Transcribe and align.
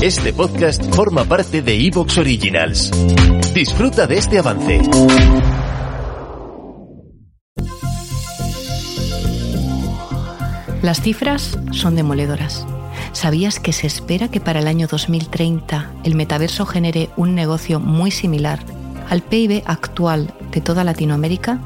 Este 0.00 0.32
podcast 0.32 0.94
forma 0.94 1.24
parte 1.24 1.60
de 1.60 1.74
Evox 1.88 2.18
Originals. 2.18 2.92
Disfruta 3.52 4.06
de 4.06 4.16
este 4.16 4.38
avance. 4.38 4.80
Las 10.82 11.02
cifras 11.02 11.58
son 11.72 11.96
demoledoras. 11.96 12.64
¿Sabías 13.10 13.58
que 13.58 13.72
se 13.72 13.88
espera 13.88 14.28
que 14.28 14.38
para 14.38 14.60
el 14.60 14.68
año 14.68 14.86
2030 14.86 15.90
el 16.04 16.14
metaverso 16.14 16.64
genere 16.64 17.10
un 17.16 17.34
negocio 17.34 17.80
muy 17.80 18.12
similar 18.12 18.60
al 19.10 19.22
PIB 19.22 19.64
actual 19.66 20.32
de 20.52 20.60
toda 20.60 20.84
Latinoamérica? 20.84 21.58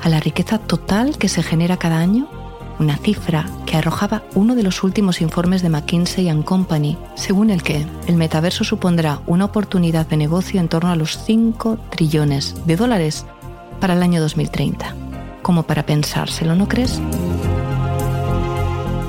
¿A 0.00 0.08
la 0.08 0.20
riqueza 0.20 0.58
total 0.58 1.18
que 1.18 1.28
se 1.28 1.42
genera 1.42 1.76
cada 1.76 1.98
año? 1.98 2.39
Una 2.80 2.96
cifra 2.96 3.46
que 3.66 3.76
arrojaba 3.76 4.24
uno 4.34 4.56
de 4.56 4.64
los 4.64 4.82
últimos 4.82 5.20
informes 5.20 5.62
de 5.62 5.68
McKinsey⁇ 5.68 6.24
Company, 6.44 6.98
según 7.14 7.50
el 7.50 7.62
que 7.62 7.86
el 8.08 8.16
metaverso 8.16 8.64
supondrá 8.64 9.20
una 9.28 9.44
oportunidad 9.44 10.06
de 10.08 10.16
negocio 10.16 10.58
en 10.58 10.68
torno 10.68 10.90
a 10.90 10.96
los 10.96 11.16
5 11.24 11.78
trillones 11.90 12.66
de 12.66 12.74
dólares 12.74 13.24
para 13.78 13.94
el 13.94 14.02
año 14.02 14.20
2030. 14.20 14.96
Como 15.42 15.62
para 15.62 15.86
pensárselo, 15.86 16.56
¿no 16.56 16.66
crees? 16.66 17.00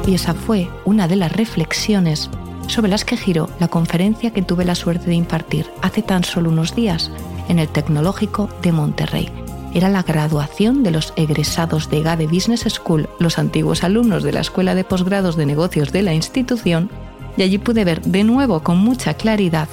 y 0.08 0.16
esa 0.16 0.34
fue 0.34 0.70
una 0.86 1.08
de 1.08 1.16
las 1.16 1.32
reflexiones 1.32 2.30
sobre 2.68 2.90
las 2.90 3.06
que 3.06 3.18
giró 3.18 3.50
la 3.60 3.68
conferencia 3.68 4.32
que 4.32 4.42
tuve 4.42 4.66
la 4.66 4.76
suerte 4.76 5.08
de 5.08 5.16
impartir 5.16 5.68
hace 5.82 6.02
tan 6.02 6.24
solo 6.24 6.50
unos 6.50 6.76
días 6.76 7.12
en 7.50 7.60
el 7.60 7.68
Tecnológico 7.68 8.50
de 8.62 8.72
Monterrey. 8.72 9.32
Era 9.74 9.88
la 9.88 10.04
graduación 10.04 10.84
de 10.84 10.92
los 10.92 11.14
egresados 11.16 11.90
de 11.90 12.02
GADE 12.02 12.28
Business 12.28 12.66
School, 12.68 13.08
los 13.20 13.40
antiguos 13.40 13.84
alumnos 13.84 14.22
de 14.24 14.34
la 14.34 14.42
Escuela 14.42 14.76
de 14.76 14.84
Posgrados 14.84 15.38
de 15.38 15.46
Negocios 15.46 15.94
de 15.94 16.02
la 16.02 16.14
institución, 16.14 16.90
y 17.38 17.44
allí 17.44 17.58
pude 17.58 17.86
ver 17.86 18.02
de 18.02 18.26
nuevo 18.26 18.62
con 18.62 18.78
mucha 18.78 19.14
claridad 19.14 19.70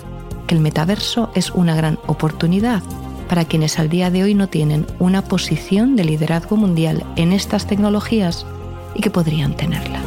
que 0.47 0.55
el 0.55 0.61
metaverso 0.61 1.31
es 1.35 1.51
una 1.51 1.75
gran 1.75 1.99
oportunidad 2.07 2.83
para 3.29 3.45
quienes 3.45 3.79
al 3.79 3.89
día 3.89 4.11
de 4.11 4.23
hoy 4.23 4.35
no 4.35 4.49
tienen 4.49 4.87
una 4.99 5.23
posición 5.23 5.97
de 5.97 6.05
liderazgo 6.05 6.57
mundial 6.57 7.05
en 7.17 7.33
estas 7.33 7.67
tecnologías 7.67 8.47
y 8.95 9.01
que 9.01 9.11
podrían 9.11 9.55
tenerla. 9.55 10.01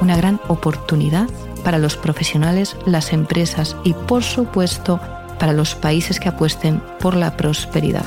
Una 0.00 0.16
gran 0.16 0.40
oportunidad 0.48 1.28
para 1.64 1.78
los 1.78 1.96
profesionales, 1.96 2.76
las 2.86 3.12
empresas 3.12 3.76
y, 3.82 3.94
por 3.94 4.22
supuesto, 4.22 5.00
para 5.38 5.52
los 5.52 5.74
países 5.74 6.20
que 6.20 6.28
apuesten 6.28 6.82
por 7.00 7.14
la 7.16 7.36
prosperidad. 7.36 8.04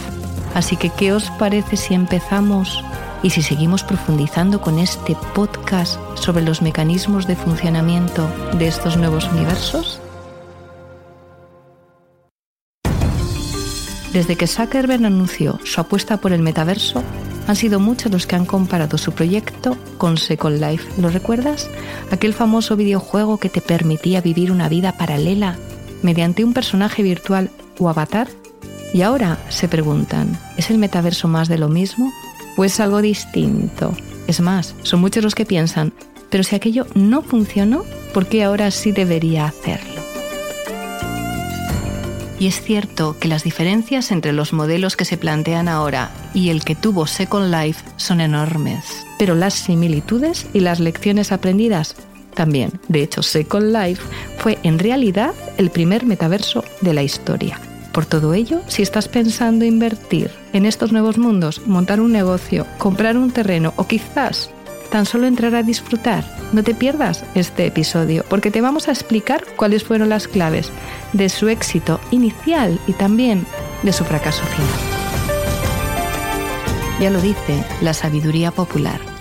Así 0.53 0.75
que, 0.75 0.89
¿qué 0.89 1.13
os 1.13 1.29
parece 1.31 1.77
si 1.77 1.93
empezamos 1.93 2.83
y 3.23 3.29
si 3.31 3.41
seguimos 3.41 3.83
profundizando 3.83 4.61
con 4.61 4.79
este 4.79 5.15
podcast 5.33 5.99
sobre 6.15 6.43
los 6.43 6.61
mecanismos 6.61 7.27
de 7.27 7.35
funcionamiento 7.35 8.27
de 8.57 8.67
estos 8.67 8.97
nuevos 8.97 9.29
universos? 9.31 9.99
Desde 14.13 14.35
que 14.35 14.47
Zuckerberg 14.47 15.05
anunció 15.05 15.59
su 15.63 15.79
apuesta 15.79 16.17
por 16.17 16.33
el 16.33 16.41
metaverso, 16.41 17.03
han 17.47 17.55
sido 17.55 17.79
muchos 17.79 18.11
los 18.11 18.25
que 18.25 18.35
han 18.35 18.45
comparado 18.45 18.97
su 18.97 19.11
proyecto 19.11 19.77
con 19.97 20.17
Second 20.17 20.59
Life. 20.59 21.01
¿Lo 21.01 21.09
recuerdas? 21.09 21.69
Aquel 22.11 22.33
famoso 22.33 22.75
videojuego 22.75 23.37
que 23.37 23.49
te 23.49 23.61
permitía 23.61 24.21
vivir 24.21 24.51
una 24.51 24.69
vida 24.69 24.93
paralela 24.93 25.55
mediante 26.01 26.43
un 26.43 26.53
personaje 26.53 27.03
virtual 27.03 27.49
o 27.79 27.89
avatar. 27.89 28.27
Y 28.93 29.01
ahora 29.01 29.37
se 29.49 29.67
preguntan, 29.67 30.37
¿es 30.57 30.69
el 30.69 30.77
metaverso 30.77 31.27
más 31.27 31.47
de 31.47 31.57
lo 31.57 31.69
mismo 31.69 32.11
o 32.55 32.63
es 32.63 32.79
algo 32.79 33.01
distinto? 33.01 33.93
Es 34.27 34.39
más, 34.41 34.75
son 34.83 35.01
muchos 35.01 35.23
los 35.23 35.35
que 35.35 35.45
piensan, 35.45 35.93
pero 36.29 36.43
si 36.43 36.55
aquello 36.55 36.87
no 36.95 37.21
funcionó, 37.21 37.83
¿por 38.13 38.27
qué 38.27 38.43
ahora 38.43 38.71
sí 38.71 38.91
debería 38.91 39.45
hacerlo? 39.45 39.97
Y 42.39 42.47
es 42.47 42.61
cierto 42.61 43.17
que 43.19 43.27
las 43.27 43.43
diferencias 43.43 44.11
entre 44.11 44.31
los 44.31 44.53
modelos 44.53 44.95
que 44.95 45.05
se 45.05 45.17
plantean 45.17 45.67
ahora 45.67 46.11
y 46.35 46.49
el 46.49 46.63
que 46.63 46.75
tuvo 46.75 47.07
Second 47.07 47.51
Life 47.51 47.83
son 47.95 48.21
enormes. 48.21 49.05
Pero 49.17 49.33
las 49.33 49.55
similitudes 49.55 50.45
y 50.53 50.59
las 50.59 50.79
lecciones 50.79 51.31
aprendidas 51.31 51.95
también. 52.37 52.79
De 52.87 53.01
hecho, 53.01 53.23
Second 53.23 53.75
Life 53.75 54.01
fue 54.37 54.59
en 54.61 54.77
realidad 54.77 55.33
el 55.57 55.71
primer 55.71 56.05
metaverso 56.05 56.63
de 56.81 56.93
la 56.93 57.01
historia. 57.01 57.59
Por 57.91 58.05
todo 58.05 58.35
ello, 58.35 58.61
si 58.67 58.83
estás 58.83 59.07
pensando 59.07 59.65
invertir 59.65 60.29
en 60.53 60.67
estos 60.67 60.91
nuevos 60.91 61.17
mundos, 61.17 61.65
montar 61.65 61.99
un 61.99 62.11
negocio, 62.11 62.67
comprar 62.77 63.17
un 63.17 63.31
terreno 63.31 63.73
o 63.75 63.87
quizás 63.87 64.51
tan 64.91 65.07
solo 65.07 65.25
entrar 65.25 65.55
a 65.55 65.63
disfrutar. 65.63 66.23
No 66.53 66.63
te 66.63 66.75
pierdas 66.75 67.25
este 67.33 67.65
episodio 67.65 68.23
porque 68.29 68.51
te 68.51 68.61
vamos 68.61 68.87
a 68.87 68.91
explicar 68.91 69.43
cuáles 69.55 69.83
fueron 69.83 70.09
las 70.09 70.27
claves 70.27 70.71
de 71.13 71.29
su 71.29 71.49
éxito 71.49 71.99
inicial 72.11 72.79
y 72.85 72.93
también 72.93 73.47
de 73.81 73.91
su 73.91 74.05
fracaso 74.05 74.43
final. 74.45 74.97
Ya 77.01 77.09
lo 77.09 77.19
dice 77.19 77.63
la 77.81 77.93
sabiduría 77.93 78.51
popular. 78.51 79.16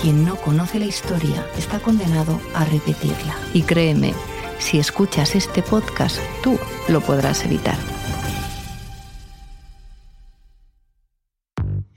Quien 0.00 0.24
no 0.24 0.36
conoce 0.36 0.78
la 0.78 0.86
historia 0.86 1.46
está 1.56 1.78
condenado 1.78 2.40
a 2.54 2.64
repetirla. 2.64 3.36
Y 3.54 3.62
créeme, 3.62 4.14
si 4.58 4.78
escuchas 4.78 5.34
este 5.34 5.62
podcast, 5.62 6.18
tú 6.42 6.58
lo 6.88 7.00
podrás 7.00 7.44
evitar. 7.44 7.76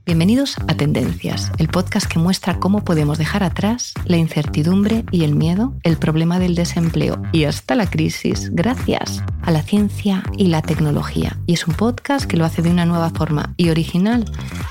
Bienvenidos 0.06 0.58
a 0.68 0.76
Tendencias, 0.76 1.52
el 1.58 1.68
podcast 1.68 2.06
que 2.06 2.20
muestra 2.20 2.60
cómo 2.60 2.84
podemos 2.84 3.18
dejar 3.18 3.44
atrás 3.44 3.96
la 4.06 4.18
incertidumbre 4.18 5.04
y 5.10 5.24
el 5.24 5.34
miedo, 5.34 5.74
el 5.82 5.98
problema 5.98 6.38
del 6.38 6.54
desempleo 6.54 7.20
y 7.32 7.46
hasta 7.46 7.74
la 7.74 7.90
crisis 7.90 8.52
gracias 8.54 9.24
a 9.42 9.50
la 9.50 9.64
ciencia 9.64 10.22
y 10.38 10.46
la 10.46 10.62
tecnología. 10.62 11.40
Y 11.48 11.54
es 11.54 11.66
un 11.66 11.74
podcast 11.74 12.28
que 12.28 12.38
lo 12.38 12.46
hace 12.46 12.62
de 12.62 12.70
una 12.70 12.86
nueva 12.86 13.10
forma 13.10 13.56
y 13.58 13.70
original, 13.70 14.26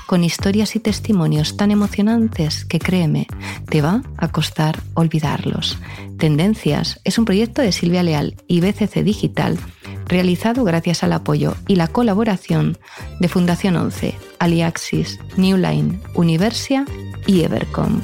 con 0.07 0.23
historias 0.23 0.73
y 0.77 0.79
testimonios 0.79 1.57
tan 1.57 1.69
emocionantes 1.69 2.63
que 2.63 2.79
créeme, 2.79 3.27
te 3.69 3.81
va 3.81 4.03
a 4.15 4.29
costar 4.29 4.79
olvidarlos. 4.93 5.77
Tendencias 6.17 7.01
es 7.03 7.17
un 7.19 7.25
proyecto 7.25 7.61
de 7.61 7.73
Silvia 7.73 8.03
Leal 8.03 8.37
y 8.47 8.61
BCC 8.61 9.03
Digital 9.03 9.59
realizado 10.07 10.63
gracias 10.63 11.03
al 11.03 11.13
apoyo 11.13 11.55
y 11.67 11.75
la 11.75 11.87
colaboración 11.87 12.77
de 13.19 13.27
Fundación 13.27 13.75
11, 13.75 14.15
Aliaxis, 14.39 15.19
Newline, 15.37 16.01
Universia 16.13 16.85
y 17.27 17.41
Evercom. 17.41 18.01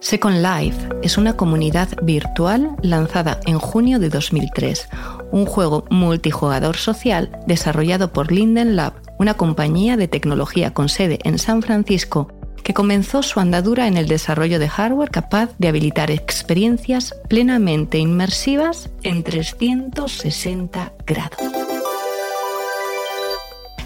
Second 0.00 0.38
Life 0.42 0.88
es 1.02 1.18
una 1.18 1.36
comunidad 1.36 1.88
virtual 2.02 2.74
lanzada 2.82 3.38
en 3.46 3.58
junio 3.58 3.98
de 4.00 4.08
2003, 4.08 4.88
un 5.30 5.46
juego 5.46 5.84
multijugador 5.90 6.76
social 6.76 7.30
desarrollado 7.46 8.12
por 8.12 8.32
Linden 8.32 8.74
Lab, 8.74 8.94
una 9.18 9.34
compañía 9.34 9.96
de 9.96 10.08
tecnología 10.08 10.74
con 10.74 10.88
sede 10.88 11.20
en 11.22 11.38
San 11.38 11.62
Francisco 11.62 12.39
comenzó 12.74 13.22
su 13.22 13.40
andadura 13.40 13.86
en 13.86 13.96
el 13.96 14.06
desarrollo 14.06 14.58
de 14.58 14.68
hardware 14.68 15.10
capaz 15.10 15.50
de 15.58 15.68
habilitar 15.68 16.10
experiencias 16.10 17.14
plenamente 17.28 17.98
inmersivas 17.98 18.90
en 19.02 19.22
360 19.22 20.92
grados. 21.06 21.38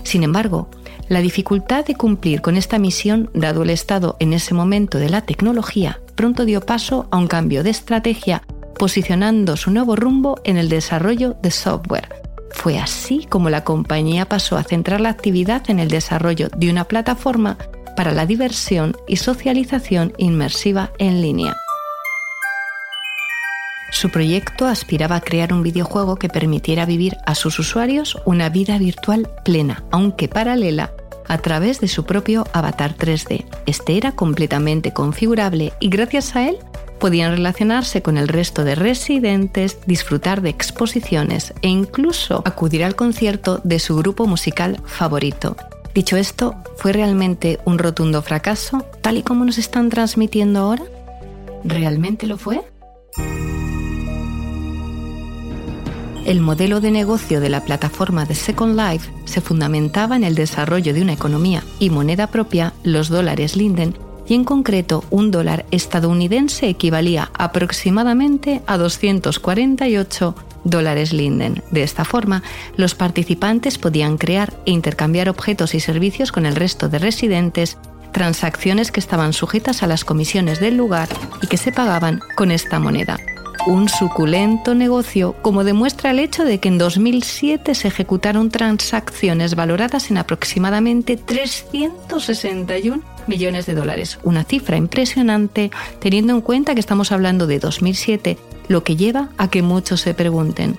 Sin 0.02 0.22
embargo, 0.22 0.68
la 1.08 1.20
dificultad 1.20 1.84
de 1.84 1.94
cumplir 1.94 2.40
con 2.40 2.56
esta 2.56 2.78
misión, 2.78 3.30
dado 3.34 3.62
el 3.62 3.70
estado 3.70 4.16
en 4.20 4.32
ese 4.32 4.54
momento 4.54 4.98
de 4.98 5.10
la 5.10 5.20
tecnología, 5.20 6.00
pronto 6.14 6.44
dio 6.44 6.60
paso 6.60 7.08
a 7.10 7.18
un 7.18 7.26
cambio 7.26 7.62
de 7.62 7.70
estrategia, 7.70 8.42
posicionando 8.78 9.56
su 9.56 9.70
nuevo 9.70 9.96
rumbo 9.96 10.40
en 10.44 10.56
el 10.56 10.68
desarrollo 10.68 11.36
de 11.42 11.50
software. 11.50 12.08
Fue 12.50 12.78
así 12.78 13.26
como 13.28 13.50
la 13.50 13.64
compañía 13.64 14.26
pasó 14.26 14.56
a 14.56 14.62
centrar 14.62 15.00
la 15.00 15.10
actividad 15.10 15.68
en 15.68 15.78
el 15.78 15.88
desarrollo 15.88 16.48
de 16.56 16.70
una 16.70 16.84
plataforma 16.84 17.58
para 17.96 18.12
la 18.12 18.26
diversión 18.26 18.96
y 19.06 19.16
socialización 19.16 20.12
inmersiva 20.18 20.90
en 20.98 21.20
línea. 21.20 21.56
Su 23.94 24.10
proyecto 24.10 24.66
aspiraba 24.66 25.16
a 25.16 25.20
crear 25.20 25.52
un 25.52 25.62
videojuego 25.62 26.16
que 26.16 26.28
permitiera 26.28 26.84
vivir 26.84 27.16
a 27.26 27.36
sus 27.36 27.60
usuarios 27.60 28.18
una 28.24 28.48
vida 28.48 28.76
virtual 28.76 29.30
plena, 29.44 29.84
aunque 29.92 30.26
paralela, 30.26 30.90
a 31.28 31.38
través 31.38 31.80
de 31.80 31.88
su 31.88 32.04
propio 32.04 32.44
avatar 32.52 32.96
3D. 32.96 33.44
Este 33.66 33.96
era 33.96 34.12
completamente 34.12 34.92
configurable 34.92 35.72
y 35.80 35.88
gracias 35.90 36.34
a 36.34 36.48
él 36.48 36.58
podían 36.98 37.32
relacionarse 37.32 38.02
con 38.02 38.18
el 38.18 38.28
resto 38.28 38.64
de 38.64 38.74
residentes, 38.74 39.78
disfrutar 39.86 40.42
de 40.42 40.50
exposiciones 40.50 41.54
e 41.62 41.68
incluso 41.68 42.42
acudir 42.44 42.82
al 42.82 42.96
concierto 42.96 43.60
de 43.62 43.78
su 43.78 43.96
grupo 43.96 44.26
musical 44.26 44.80
favorito. 44.86 45.56
Dicho 45.94 46.16
esto, 46.16 46.56
¿fue 46.76 46.92
realmente 46.92 47.60
un 47.64 47.78
rotundo 47.78 48.20
fracaso, 48.20 48.84
tal 49.00 49.16
y 49.16 49.22
como 49.22 49.44
nos 49.44 49.58
están 49.58 49.90
transmitiendo 49.90 50.58
ahora? 50.58 50.82
¿Realmente 51.62 52.26
lo 52.26 52.36
fue? 52.36 52.62
El 56.26 56.40
modelo 56.40 56.80
de 56.80 56.90
negocio 56.90 57.40
de 57.40 57.48
la 57.48 57.64
plataforma 57.64 58.24
de 58.24 58.34
Second 58.34 58.76
Life 58.76 59.08
se 59.24 59.40
fundamentaba 59.40 60.16
en 60.16 60.24
el 60.24 60.34
desarrollo 60.34 60.92
de 60.92 61.02
una 61.02 61.12
economía 61.12 61.62
y 61.78 61.90
moneda 61.90 62.26
propia, 62.26 62.72
los 62.82 63.08
dólares 63.08 63.54
Linden, 63.54 63.96
y 64.26 64.34
en 64.34 64.44
concreto 64.44 65.04
un 65.10 65.30
dólar 65.30 65.64
estadounidense 65.70 66.68
equivalía 66.68 67.30
aproximadamente 67.34 68.62
a 68.66 68.78
248 68.78 70.34
dólares 70.64 71.12
Linden. 71.12 71.62
De 71.70 71.82
esta 71.82 72.04
forma, 72.04 72.42
los 72.76 72.94
participantes 72.94 73.78
podían 73.78 74.18
crear 74.18 74.52
e 74.66 74.72
intercambiar 74.72 75.28
objetos 75.28 75.74
y 75.74 75.80
servicios 75.80 76.32
con 76.32 76.46
el 76.46 76.56
resto 76.56 76.88
de 76.88 76.98
residentes, 76.98 77.78
transacciones 78.12 78.90
que 78.90 79.00
estaban 79.00 79.32
sujetas 79.32 79.82
a 79.82 79.86
las 79.86 80.04
comisiones 80.04 80.60
del 80.60 80.76
lugar 80.76 81.08
y 81.42 81.46
que 81.46 81.56
se 81.56 81.72
pagaban 81.72 82.20
con 82.36 82.50
esta 82.50 82.78
moneda. 82.78 83.18
Un 83.66 83.88
suculento 83.88 84.74
negocio, 84.74 85.36
como 85.40 85.64
demuestra 85.64 86.10
el 86.10 86.18
hecho 86.18 86.44
de 86.44 86.58
que 86.58 86.68
en 86.68 86.76
2007 86.76 87.74
se 87.74 87.88
ejecutaron 87.88 88.50
transacciones 88.50 89.54
valoradas 89.54 90.10
en 90.10 90.18
aproximadamente 90.18 91.16
361 91.16 93.02
millones 93.26 93.64
de 93.64 93.74
dólares. 93.74 94.18
Una 94.22 94.44
cifra 94.44 94.76
impresionante 94.76 95.70
teniendo 95.98 96.34
en 96.34 96.42
cuenta 96.42 96.74
que 96.74 96.80
estamos 96.80 97.10
hablando 97.10 97.46
de 97.46 97.58
2007 97.58 98.36
lo 98.68 98.84
que 98.84 98.96
lleva 98.96 99.30
a 99.38 99.48
que 99.48 99.62
muchos 99.62 100.00
se 100.00 100.14
pregunten, 100.14 100.78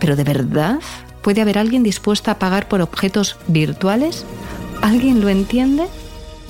¿pero 0.00 0.16
de 0.16 0.24
verdad 0.24 0.78
puede 1.22 1.40
haber 1.40 1.58
alguien 1.58 1.82
dispuesto 1.82 2.30
a 2.30 2.38
pagar 2.38 2.68
por 2.68 2.80
objetos 2.80 3.36
virtuales? 3.46 4.24
¿Alguien 4.82 5.20
lo 5.20 5.28
entiende? 5.28 5.86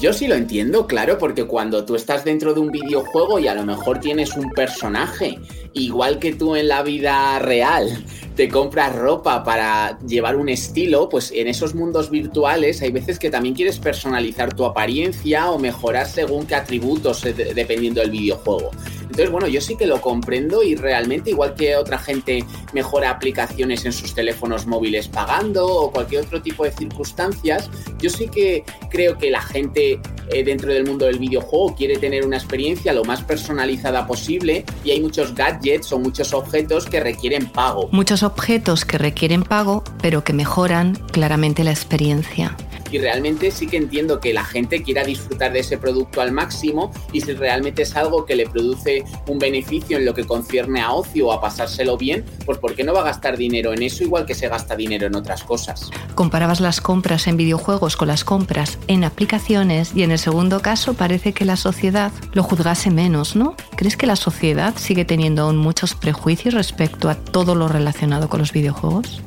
Yo 0.02 0.12
sí 0.12 0.26
lo 0.26 0.34
entiendo, 0.34 0.88
claro, 0.88 1.16
porque 1.16 1.44
cuando 1.44 1.84
tú 1.84 1.94
estás 1.94 2.24
dentro 2.24 2.54
de 2.54 2.60
un 2.60 2.72
videojuego 2.72 3.38
y 3.38 3.46
a 3.46 3.54
lo 3.54 3.64
mejor 3.64 4.00
tienes 4.00 4.36
un 4.36 4.50
personaje, 4.50 5.38
igual 5.74 6.18
que 6.18 6.32
tú 6.32 6.56
en 6.56 6.66
la 6.66 6.82
vida 6.82 7.38
real, 7.38 8.04
te 8.34 8.48
compras 8.48 8.96
ropa 8.96 9.44
para 9.44 10.00
llevar 10.00 10.34
un 10.34 10.48
estilo, 10.48 11.08
pues 11.08 11.30
en 11.32 11.46
esos 11.46 11.76
mundos 11.76 12.10
virtuales 12.10 12.82
hay 12.82 12.90
veces 12.90 13.20
que 13.20 13.30
también 13.30 13.54
quieres 13.54 13.78
personalizar 13.78 14.52
tu 14.54 14.64
apariencia 14.64 15.52
o 15.52 15.58
mejorar 15.60 16.08
según 16.08 16.46
qué 16.46 16.56
atributos 16.56 17.24
eh, 17.24 17.32
dependiendo 17.32 18.00
del 18.00 18.10
videojuego. 18.10 18.72
Entonces, 19.12 19.30
bueno, 19.30 19.46
yo 19.46 19.60
sí 19.60 19.76
que 19.76 19.86
lo 19.86 20.00
comprendo 20.00 20.62
y 20.62 20.74
realmente, 20.74 21.28
igual 21.28 21.52
que 21.52 21.76
otra 21.76 21.98
gente 21.98 22.46
mejora 22.72 23.10
aplicaciones 23.10 23.84
en 23.84 23.92
sus 23.92 24.14
teléfonos 24.14 24.66
móviles 24.66 25.06
pagando 25.06 25.66
o 25.66 25.90
cualquier 25.90 26.22
otro 26.24 26.40
tipo 26.40 26.64
de 26.64 26.72
circunstancias, 26.72 27.68
yo 27.98 28.08
sí 28.08 28.28
que 28.28 28.64
creo 28.88 29.18
que 29.18 29.30
la 29.30 29.42
gente 29.42 30.00
eh, 30.30 30.44
dentro 30.44 30.72
del 30.72 30.86
mundo 30.86 31.04
del 31.04 31.18
videojuego 31.18 31.74
quiere 31.76 31.98
tener 31.98 32.24
una 32.24 32.38
experiencia 32.38 32.94
lo 32.94 33.04
más 33.04 33.22
personalizada 33.22 34.06
posible 34.06 34.64
y 34.82 34.92
hay 34.92 35.02
muchos 35.02 35.34
gadgets 35.34 35.92
o 35.92 35.98
muchos 35.98 36.32
objetos 36.32 36.86
que 36.86 36.98
requieren 36.98 37.44
pago. 37.50 37.90
Muchos 37.92 38.22
objetos 38.22 38.86
que 38.86 38.96
requieren 38.96 39.42
pago, 39.42 39.84
pero 40.00 40.24
que 40.24 40.32
mejoran 40.32 40.94
claramente 41.12 41.64
la 41.64 41.70
experiencia 41.72 42.56
y 42.92 42.98
realmente 42.98 43.50
sí 43.50 43.66
que 43.66 43.76
entiendo 43.78 44.20
que 44.20 44.32
la 44.32 44.44
gente 44.44 44.82
quiera 44.82 45.04
disfrutar 45.04 45.52
de 45.52 45.60
ese 45.60 45.78
producto 45.78 46.20
al 46.20 46.32
máximo 46.32 46.92
y 47.12 47.20
si 47.22 47.32
realmente 47.32 47.82
es 47.82 47.96
algo 47.96 48.26
que 48.26 48.36
le 48.36 48.46
produce 48.46 49.04
un 49.26 49.38
beneficio 49.38 49.96
en 49.96 50.04
lo 50.04 50.14
que 50.14 50.24
concierne 50.24 50.80
a 50.80 50.92
ocio 50.92 51.28
o 51.28 51.32
a 51.32 51.40
pasárselo 51.40 51.96
bien, 51.96 52.24
pues 52.44 52.58
¿por 52.58 52.74
qué 52.74 52.84
no 52.84 52.92
va 52.92 53.00
a 53.00 53.04
gastar 53.04 53.36
dinero 53.36 53.72
en 53.72 53.82
eso 53.82 54.04
igual 54.04 54.26
que 54.26 54.34
se 54.34 54.48
gasta 54.48 54.76
dinero 54.76 55.06
en 55.06 55.16
otras 55.16 55.42
cosas? 55.42 55.90
Comparabas 56.14 56.60
las 56.60 56.80
compras 56.80 57.26
en 57.26 57.36
videojuegos 57.36 57.96
con 57.96 58.08
las 58.08 58.24
compras 58.24 58.78
en 58.88 59.04
aplicaciones 59.04 59.92
y 59.94 60.02
en 60.02 60.10
el 60.10 60.18
segundo 60.18 60.60
caso 60.60 60.94
parece 60.94 61.32
que 61.32 61.44
la 61.44 61.56
sociedad 61.56 62.12
lo 62.32 62.42
juzgase 62.42 62.90
menos, 62.90 63.36
¿no? 63.36 63.56
¿Crees 63.76 63.96
que 63.96 64.06
la 64.06 64.16
sociedad 64.16 64.74
sigue 64.76 65.04
teniendo 65.04 65.42
aún 65.42 65.56
muchos 65.56 65.94
prejuicios 65.94 66.54
respecto 66.54 67.08
a 67.08 67.14
todo 67.14 67.54
lo 67.54 67.68
relacionado 67.68 68.28
con 68.28 68.40
los 68.40 68.52
videojuegos? 68.52 69.22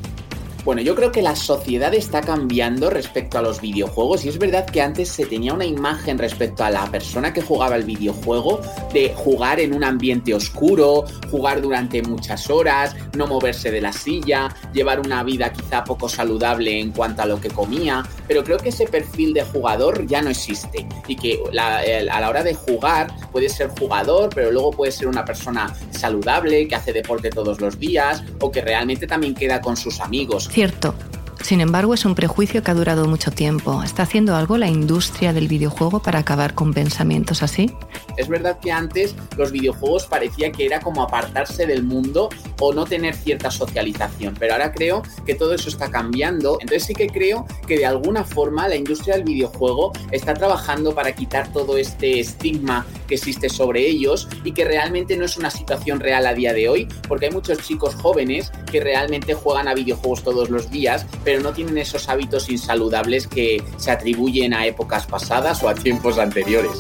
Bueno, 0.66 0.82
yo 0.82 0.96
creo 0.96 1.12
que 1.12 1.22
la 1.22 1.36
sociedad 1.36 1.94
está 1.94 2.22
cambiando 2.22 2.90
respecto 2.90 3.38
a 3.38 3.44
los 3.44 3.62
videojuegos 3.62 4.26
y 4.26 4.30
es 4.30 4.40
verdad 4.40 4.66
que 4.66 4.82
antes 4.82 5.10
se 5.10 5.28
tenía 5.28 5.54
una 5.54 5.66
imagen 5.66 6.18
respecto 6.18 6.64
a 6.64 6.72
la 6.72 6.90
persona 6.90 7.32
que 7.34 7.44
jugaba 7.44 7.76
el 7.76 7.84
videojuego 7.84 8.62
de 8.92 9.14
jugar 9.14 9.60
en 9.60 9.76
un 9.76 9.84
ambiente 9.84 10.34
oscuro, 10.34 11.06
jugar 11.30 11.62
durante 11.62 12.02
muchas 12.02 12.50
horas, 12.50 12.96
no 13.16 13.28
moverse 13.28 13.70
de 13.70 13.80
la 13.80 13.94
silla, 13.94 14.56
llevar 14.74 15.02
una 15.02 15.22
vida 15.22 15.54
quizá 15.54 15.84
poco 15.84 16.10
saludable 16.10 16.80
en 16.80 16.92
cuanto 16.92 17.22
a 17.22 17.28
lo 17.28 17.40
que 17.40 17.50
comía, 17.50 18.04
pero 18.28 18.44
creo 18.44 18.58
que 18.58 18.70
ese 18.70 18.88
perfil 18.88 19.36
de 19.36 19.44
jugador 19.44 20.08
ya 20.08 20.24
no 20.24 20.32
existe 20.32 20.88
y 21.08 21.16
que 21.16 21.44
a 21.60 22.20
la 22.20 22.28
hora 22.28 22.42
de 22.42 22.56
jugar 22.56 23.14
puede 23.32 23.50
ser 23.50 23.70
jugador, 23.70 24.32
pero 24.34 24.52
luego 24.52 24.72
puede 24.72 24.92
ser 24.92 25.10
una 25.10 25.26
persona 25.26 25.72
saludable 25.92 26.68
que 26.68 26.74
hace 26.74 26.92
deporte 26.92 27.30
todos 27.30 27.62
los 27.62 27.78
días 27.78 28.24
o 28.40 28.52
que 28.52 28.62
realmente 28.62 29.06
también 29.06 29.36
queda 29.36 29.62
con 29.62 29.78
sus 29.78 30.00
amigos 30.00 30.50
Cierto. 30.56 30.96
Sin 31.46 31.62
embargo, 31.62 31.94
es 31.94 32.06
un 32.06 32.16
prejuicio 32.16 32.64
que 32.64 32.72
ha 32.72 32.74
durado 32.74 33.06
mucho 33.06 33.30
tiempo. 33.30 33.84
¿Está 33.84 34.02
haciendo 34.02 34.36
algo 34.36 34.58
la 34.58 34.68
industria 34.68 35.32
del 35.32 35.48
videojuego 35.48 36.02
para 36.02 36.18
acabar 36.18 36.56
con 36.56 36.74
pensamientos 36.74 37.44
así? 37.44 37.72
Es 38.18 38.28
verdad 38.28 38.58
que 38.60 38.72
antes 38.72 39.14
los 39.38 39.52
videojuegos 39.52 40.08
parecía 40.08 40.52
que 40.52 40.66
era 40.66 40.80
como 40.80 41.04
apartarse 41.04 41.68
del 41.68 41.84
mundo 41.84 42.30
o 42.60 42.74
no 42.74 42.86
tener 42.86 43.14
cierta 43.14 43.52
socialización, 43.52 44.34
pero 44.40 44.54
ahora 44.54 44.72
creo 44.72 45.04
que 45.24 45.36
todo 45.36 45.54
eso 45.54 45.70
está 45.70 45.92
cambiando. 45.92 46.58
Entonces 46.62 46.86
sí 46.86 46.96
que 46.96 47.06
creo 47.06 47.46
que 47.68 47.78
de 47.78 47.86
alguna 47.86 48.24
forma 48.24 48.68
la 48.68 48.76
industria 48.76 49.14
del 49.14 49.26
videojuego 49.26 49.92
está 50.10 50.34
trabajando 50.34 50.96
para 50.96 51.14
quitar 51.14 51.52
todo 51.54 51.78
este 51.78 52.22
estigma 52.22 52.88
que 53.08 53.16
existe 53.16 53.50
sobre 53.50 53.88
ellos 53.88 54.28
y 54.44 54.52
que 54.52 54.66
realmente 54.66 55.16
no 55.16 55.26
es 55.26 55.38
una 55.38 55.52
situación 55.52 56.00
real 56.00 56.26
a 56.26 56.34
día 56.34 56.54
de 56.54 56.70
hoy, 56.70 56.88
porque 57.08 57.28
hay 57.28 57.32
muchos 57.32 57.60
chicos 57.60 57.94
jóvenes 57.94 58.52
que 58.72 58.80
realmente 58.80 59.36
juegan 59.36 59.68
a 59.68 59.76
videojuegos 59.76 60.24
todos 60.24 60.50
los 60.50 60.72
días, 60.72 61.06
pero 61.24 61.35
no 61.44 61.52
tienen 61.52 61.78
esos 61.78 62.10
hábitos 62.10 62.50
insaludables 62.50 63.28
que 63.28 63.64
se 63.78 63.92
atribuyen 63.92 64.54
a 64.54 64.66
épocas 64.66 65.06
pasadas 65.06 65.64
o 65.64 65.70
a 65.70 65.76
tiempos 65.76 66.18
anteriores. 66.18 66.72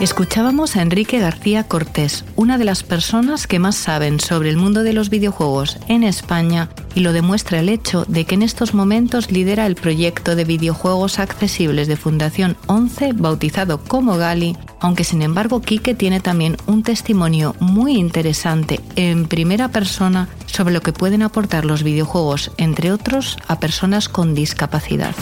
Escuchábamos 0.00 0.76
a 0.76 0.82
Enrique 0.82 1.18
García 1.18 1.64
Cortés, 1.64 2.24
una 2.34 2.56
de 2.56 2.64
las 2.64 2.82
personas 2.82 3.46
que 3.46 3.58
más 3.58 3.76
saben 3.76 4.18
sobre 4.18 4.48
el 4.48 4.56
mundo 4.56 4.82
de 4.82 4.94
los 4.94 5.10
videojuegos 5.10 5.76
en 5.88 6.04
España 6.04 6.70
y 6.94 7.00
lo 7.00 7.12
demuestra 7.12 7.60
el 7.60 7.68
hecho 7.68 8.06
de 8.08 8.24
que 8.24 8.34
en 8.34 8.42
estos 8.42 8.72
momentos 8.72 9.30
lidera 9.30 9.66
el 9.66 9.74
proyecto 9.74 10.36
de 10.36 10.44
videojuegos 10.44 11.18
accesibles 11.18 11.86
de 11.86 11.96
Fundación 11.96 12.56
11 12.66 13.12
bautizado 13.12 13.78
como 13.84 14.16
Gali, 14.16 14.56
aunque 14.80 15.04
sin 15.04 15.22
embargo 15.22 15.60
Quique 15.60 15.94
tiene 15.94 16.20
también 16.20 16.56
un 16.66 16.82
testimonio 16.82 17.54
muy 17.60 17.96
interesante 17.96 18.80
en 18.96 19.26
primera 19.26 19.68
persona 19.68 20.28
sobre 20.46 20.74
lo 20.74 20.80
que 20.80 20.92
pueden 20.92 21.22
aportar 21.22 21.64
los 21.64 21.82
videojuegos, 21.82 22.50
entre 22.56 22.92
otros, 22.92 23.38
a 23.46 23.60
personas 23.60 24.08
con 24.08 24.34
discapacidad. 24.34 25.14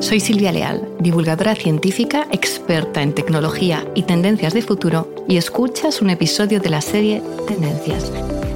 Soy 0.00 0.20
Silvia 0.20 0.50
Leal, 0.50 0.88
divulgadora 0.98 1.54
científica, 1.54 2.26
experta 2.30 3.02
en 3.02 3.14
tecnología 3.14 3.86
y 3.94 4.04
tendencias 4.04 4.54
de 4.54 4.62
futuro, 4.62 5.14
y 5.28 5.36
escuchas 5.36 6.00
un 6.00 6.08
episodio 6.08 6.58
de 6.58 6.70
la 6.70 6.80
serie 6.80 7.22
Tendencias. 7.46 8.10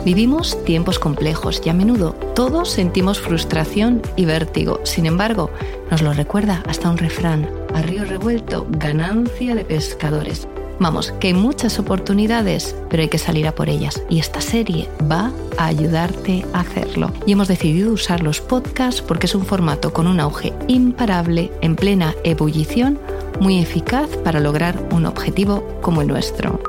Vivimos 0.07 0.63
tiempos 0.65 0.99
complejos 0.99 1.61
y 1.65 1.69
a 1.69 1.75
menudo 1.75 2.13
todos 2.35 2.71
sentimos 2.71 3.21
frustración 3.21 4.03
y 4.17 4.25
vértigo. 4.25 4.81
Sin 4.85 5.07
embargo, 5.07 5.51
nos 5.91 6.03
lo 6.03 6.13
recuerda 6.13 6.63
hasta 6.67 6.91
un 6.91 6.99
refrán, 6.99 7.49
a 7.75 7.83
río 7.83 8.05
revuelto, 8.05 8.67
ganancia 8.71 9.55
de 9.55 9.65
pescadores. 9.65 10.49
Vamos, 10.81 11.13
que 11.21 11.29
hay 11.29 11.35
muchas 11.35 11.79
oportunidades, 11.79 12.75
pero 12.91 13.03
hay 13.03 13.09
que 13.09 13.19
salir 13.19 13.47
a 13.47 13.55
por 13.55 13.69
ellas. 13.69 14.03
Y 14.09 14.19
esta 14.19 14.41
serie 14.41 14.89
va 15.11 15.33
a 15.57 15.67
ayudarte 15.67 16.45
a 16.53 16.61
hacerlo. 16.61 17.13
Y 17.27 17.33
hemos 17.33 17.49
decidido 17.49 17.93
usar 17.93 18.23
los 18.23 18.41
podcasts 18.41 19.03
porque 19.03 19.27
es 19.27 19.35
un 19.35 19.47
formato 19.47 19.93
con 19.93 20.07
un 20.07 20.21
auge 20.21 20.53
imparable, 20.67 21.53
en 21.61 21.77
plena 21.77 22.15
ebullición, 22.25 22.99
muy 23.41 23.59
eficaz 23.59 24.09
para 24.25 24.41
lograr 24.41 24.89
un 24.91 25.07
objetivo 25.07 25.65
como 25.81 26.03
el 26.03 26.09
nuestro. 26.09 26.61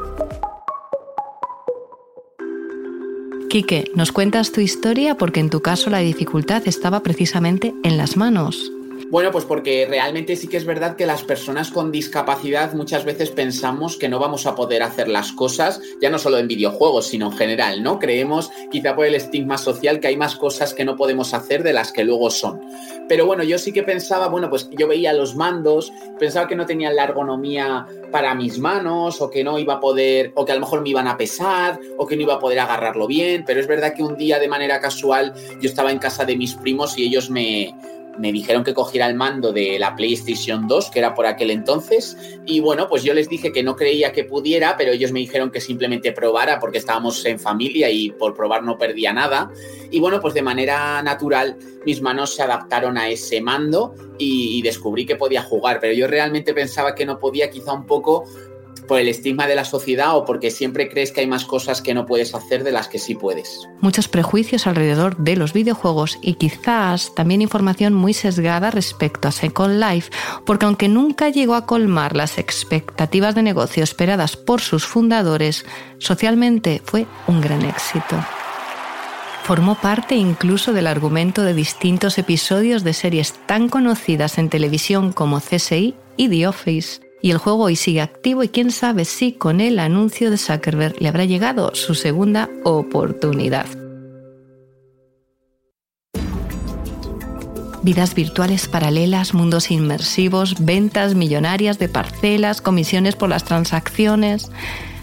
Quique, 3.49 3.91
nos 3.95 4.11
cuentas 4.11 4.51
tu 4.51 4.59
historia 4.59 5.15
porque 5.15 5.39
en 5.39 5.49
tu 5.49 5.61
caso 5.61 5.89
la 5.89 5.99
dificultad 5.99 6.63
estaba 6.67 7.01
precisamente 7.01 7.73
en 7.83 7.97
las 7.97 8.17
manos. 8.17 8.71
Bueno, 9.09 9.31
pues 9.31 9.45
porque 9.45 9.85
realmente 9.87 10.35
sí 10.35 10.47
que 10.47 10.57
es 10.57 10.65
verdad 10.65 10.95
que 10.95 11.05
las 11.05 11.23
personas 11.23 11.69
con 11.71 11.91
discapacidad 11.91 12.73
muchas 12.73 13.05
veces 13.05 13.29
pensamos 13.29 13.97
que 13.97 14.09
no 14.09 14.19
vamos 14.19 14.45
a 14.45 14.55
poder 14.55 14.83
hacer 14.83 15.07
las 15.07 15.31
cosas, 15.31 15.79
ya 16.01 16.09
no 16.09 16.17
solo 16.17 16.37
en 16.37 16.47
videojuegos, 16.47 17.07
sino 17.07 17.27
en 17.27 17.37
general, 17.37 17.83
¿no? 17.83 17.99
Creemos, 17.99 18.51
quizá 18.71 18.95
por 18.95 19.05
el 19.05 19.15
estigma 19.15 19.57
social, 19.57 19.99
que 19.99 20.07
hay 20.07 20.17
más 20.17 20.35
cosas 20.35 20.73
que 20.73 20.85
no 20.85 20.95
podemos 20.95 21.33
hacer 21.33 21.63
de 21.63 21.73
las 21.73 21.91
que 21.91 22.03
luego 22.03 22.29
son. 22.29 22.61
Pero 23.07 23.25
bueno, 23.25 23.43
yo 23.43 23.59
sí 23.59 23.71
que 23.71 23.83
pensaba, 23.83 24.27
bueno, 24.27 24.49
pues 24.49 24.69
yo 24.71 24.87
veía 24.87 25.13
los 25.13 25.35
mandos, 25.35 25.93
pensaba 26.19 26.47
que 26.47 26.55
no 26.55 26.65
tenían 26.65 26.95
la 26.95 27.03
ergonomía 27.03 27.85
para 28.11 28.33
mis 28.33 28.57
manos, 28.57 29.21
o 29.21 29.29
que 29.29 29.43
no 29.43 29.59
iba 29.59 29.75
a 29.75 29.79
poder, 29.79 30.31
o 30.35 30.45
que 30.45 30.51
a 30.51 30.55
lo 30.55 30.61
mejor 30.61 30.81
me 30.81 30.89
iban 30.89 31.07
a 31.07 31.17
pesar, 31.17 31.79
o 31.97 32.07
que 32.07 32.15
no 32.15 32.23
iba 32.23 32.35
a 32.35 32.39
poder 32.39 32.59
agarrarlo 32.59 33.07
bien, 33.07 33.43
pero 33.45 33.59
es 33.59 33.67
verdad 33.67 33.93
que 33.93 34.03
un 34.03 34.17
día 34.17 34.39
de 34.39 34.47
manera 34.47 34.79
casual 34.79 35.33
yo 35.61 35.69
estaba 35.69 35.91
en 35.91 35.99
casa 35.99 36.25
de 36.25 36.35
mis 36.35 36.55
primos 36.55 36.97
y 36.97 37.03
ellos 37.03 37.29
me 37.29 37.75
me 38.17 38.31
dijeron 38.31 38.63
que 38.63 38.73
cogiera 38.73 39.07
el 39.07 39.15
mando 39.15 39.51
de 39.51 39.77
la 39.79 39.95
PlayStation 39.95 40.67
2, 40.67 40.91
que 40.91 40.99
era 40.99 41.13
por 41.13 41.25
aquel 41.25 41.51
entonces, 41.51 42.17
y 42.45 42.59
bueno, 42.59 42.87
pues 42.87 43.03
yo 43.03 43.13
les 43.13 43.29
dije 43.29 43.51
que 43.51 43.63
no 43.63 43.75
creía 43.75 44.11
que 44.11 44.23
pudiera, 44.23 44.77
pero 44.77 44.91
ellos 44.91 45.11
me 45.11 45.19
dijeron 45.19 45.51
que 45.51 45.61
simplemente 45.61 46.11
probara 46.11 46.59
porque 46.59 46.77
estábamos 46.77 47.23
en 47.25 47.39
familia 47.39 47.89
y 47.89 48.11
por 48.11 48.33
probar 48.33 48.63
no 48.63 48.77
perdía 48.77 49.13
nada. 49.13 49.51
Y 49.91 49.99
bueno, 49.99 50.19
pues 50.19 50.33
de 50.33 50.41
manera 50.41 51.01
natural 51.01 51.57
mis 51.85 52.01
manos 52.01 52.33
se 52.33 52.41
adaptaron 52.41 52.97
a 52.97 53.09
ese 53.09 53.41
mando 53.41 53.93
y, 54.17 54.61
descubrí 54.61 55.05
que 55.05 55.15
podía 55.15 55.43
jugar, 55.43 55.79
pero 55.79 55.93
yo 55.93 56.07
realmente 56.07 56.53
pensaba 56.53 56.95
que 56.95 57.05
no 57.05 57.19
podía 57.19 57.49
quizá 57.49 57.73
un 57.73 57.85
poco 57.85 58.25
por 58.87 58.99
el 58.99 59.07
estigma 59.07 59.47
de 59.47 59.55
la 59.55 59.65
sociedad 59.65 60.15
o 60.15 60.25
porque 60.25 60.51
siempre 60.51 60.89
crees 60.89 61.11
que 61.11 61.21
hay 61.21 61.27
más 61.27 61.45
cosas 61.45 61.81
que 61.81 61.93
no 61.93 62.05
puedes 62.05 62.33
hacer 62.35 62.63
de 62.63 62.71
las 62.71 62.87
que 62.87 62.99
sí 62.99 63.15
puedes. 63.15 63.67
Muchos 63.81 64.07
prejuicios 64.07 64.67
alrededor 64.67 65.17
de 65.17 65.35
los 65.35 65.53
videojuegos 65.53 66.17
y 66.21 66.35
quizás 66.35 67.13
también 67.15 67.41
información 67.41 67.93
muy 67.93 68.13
sesgada 68.13 68.71
respecto 68.71 69.27
a 69.27 69.31
Second 69.31 69.81
Life, 69.81 70.11
porque 70.45 70.65
aunque 70.65 70.87
nunca 70.87 71.29
llegó 71.29 71.55
a 71.55 71.65
colmar 71.65 72.15
las 72.15 72.37
expectativas 72.37 73.35
de 73.35 73.43
negocio 73.43 73.83
esperadas 73.83 74.37
por 74.37 74.61
sus 74.61 74.85
fundadores, 74.85 75.65
socialmente 75.97 76.81
fue 76.83 77.05
un 77.27 77.41
gran 77.41 77.63
éxito. 77.63 78.15
Formó 79.43 79.75
parte 79.75 80.15
incluso 80.15 80.73
del 80.73 80.87
argumento 80.87 81.43
de 81.43 81.53
distintos 81.53 82.17
episodios 82.17 82.83
de 82.83 82.93
series 82.93 83.33
tan 83.45 83.69
conocidas 83.69 84.39
en 84.39 84.49
televisión 84.49 85.13
como 85.13 85.39
CSI 85.39 85.93
y 86.17 86.29
The 86.29 86.47
Office 86.47 87.04
y 87.25 87.31
el 87.31 87.39
juego 87.39 87.63
hoy 87.63 87.75
sigue 87.75 88.01
activo 88.01 88.43
y 88.43 88.49
quién 88.49 88.69
sabe 88.69 89.03
si 89.03 89.31
con 89.31 89.59
el 89.59 89.79
anuncio 89.79 90.29
de 90.29 90.37
Zuckerberg 90.37 91.01
le 91.01 91.09
habrá 91.09 91.25
llegado 91.25 91.73
su 91.73 91.95
segunda 91.95 92.51
oportunidad. 92.63 93.65
Vidas 97.81 98.13
virtuales 98.13 98.67
paralelas, 98.67 99.33
mundos 99.33 99.71
inmersivos, 99.71 100.63
ventas 100.63 101.15
millonarias 101.15 101.79
de 101.79 101.89
parcelas, 101.89 102.61
comisiones 102.61 103.15
por 103.15 103.29
las 103.29 103.43
transacciones. 103.43 104.51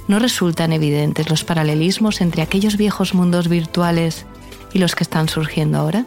¿No 0.06 0.20
resultan 0.20 0.72
evidentes 0.72 1.28
los 1.28 1.42
paralelismos 1.42 2.20
entre 2.20 2.42
aquellos 2.42 2.76
viejos 2.76 3.14
mundos 3.14 3.48
virtuales 3.48 4.26
y 4.72 4.78
los 4.78 4.94
que 4.94 5.02
están 5.02 5.28
surgiendo 5.28 5.78
ahora? 5.78 6.06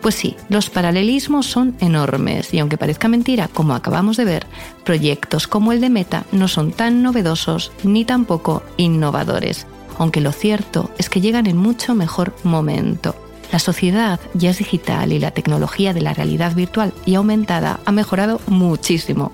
Pues 0.00 0.14
sí, 0.14 0.36
los 0.48 0.70
paralelismos 0.70 1.46
son 1.46 1.76
enormes 1.80 2.54
y 2.54 2.58
aunque 2.58 2.78
parezca 2.78 3.08
mentira, 3.08 3.48
como 3.48 3.74
acabamos 3.74 4.16
de 4.16 4.24
ver, 4.24 4.46
proyectos 4.84 5.46
como 5.46 5.72
el 5.72 5.80
de 5.80 5.90
Meta 5.90 6.24
no 6.32 6.48
son 6.48 6.72
tan 6.72 7.02
novedosos 7.02 7.70
ni 7.84 8.06
tampoco 8.06 8.62
innovadores, 8.78 9.66
aunque 9.98 10.22
lo 10.22 10.32
cierto 10.32 10.90
es 10.96 11.10
que 11.10 11.20
llegan 11.20 11.46
en 11.46 11.58
mucho 11.58 11.94
mejor 11.94 12.34
momento. 12.44 13.14
La 13.52 13.58
sociedad 13.58 14.20
ya 14.32 14.50
es 14.50 14.58
digital 14.58 15.12
y 15.12 15.18
la 15.18 15.32
tecnología 15.32 15.92
de 15.92 16.00
la 16.00 16.14
realidad 16.14 16.54
virtual 16.54 16.94
y 17.04 17.16
aumentada 17.16 17.80
ha 17.84 17.92
mejorado 17.92 18.40
muchísimo. 18.46 19.32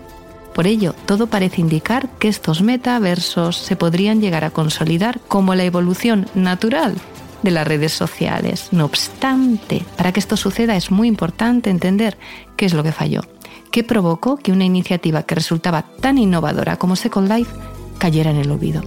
Por 0.53 0.67
ello, 0.67 0.95
todo 1.05 1.29
parece 1.29 1.61
indicar 1.61 2.09
que 2.19 2.29
estos 2.29 2.63
metaversos 2.63 3.57
se 3.57 3.77
podrían 3.77 4.21
llegar 4.21 4.43
a 4.43 4.51
consolidar 4.51 5.21
como 5.29 5.55
la 5.55 5.65
evolución 5.65 6.27
natural 6.35 6.95
de 7.43 7.51
las 7.51 7.67
redes 7.67 7.93
sociales. 7.93 8.69
No 8.73 8.85
obstante, 8.85 9.85
para 9.97 10.13
que 10.13 10.21
esto 10.21 10.37
suceda 10.37 10.77
es 10.77 10.91
muy 10.91 11.09
importante 11.09 11.71
entender 11.71 12.19
qué 12.57 12.67
es 12.67 12.75
lo 12.75 12.83
que 12.83 12.93
falló, 12.93 13.23
qué 13.71 13.85
provocó 13.85 14.37
que 14.37 14.53
una 14.53 14.65
iniciativa 14.65 15.25
que 15.25 15.35
resultaba 15.35 15.85
tan 16.01 16.19
innovadora 16.19 16.77
como 16.77 16.97
Second 16.97 17.31
Life 17.31 17.53
cayera 17.99 18.31
en 18.31 18.37
el 18.39 18.51
olvido. 18.51 18.83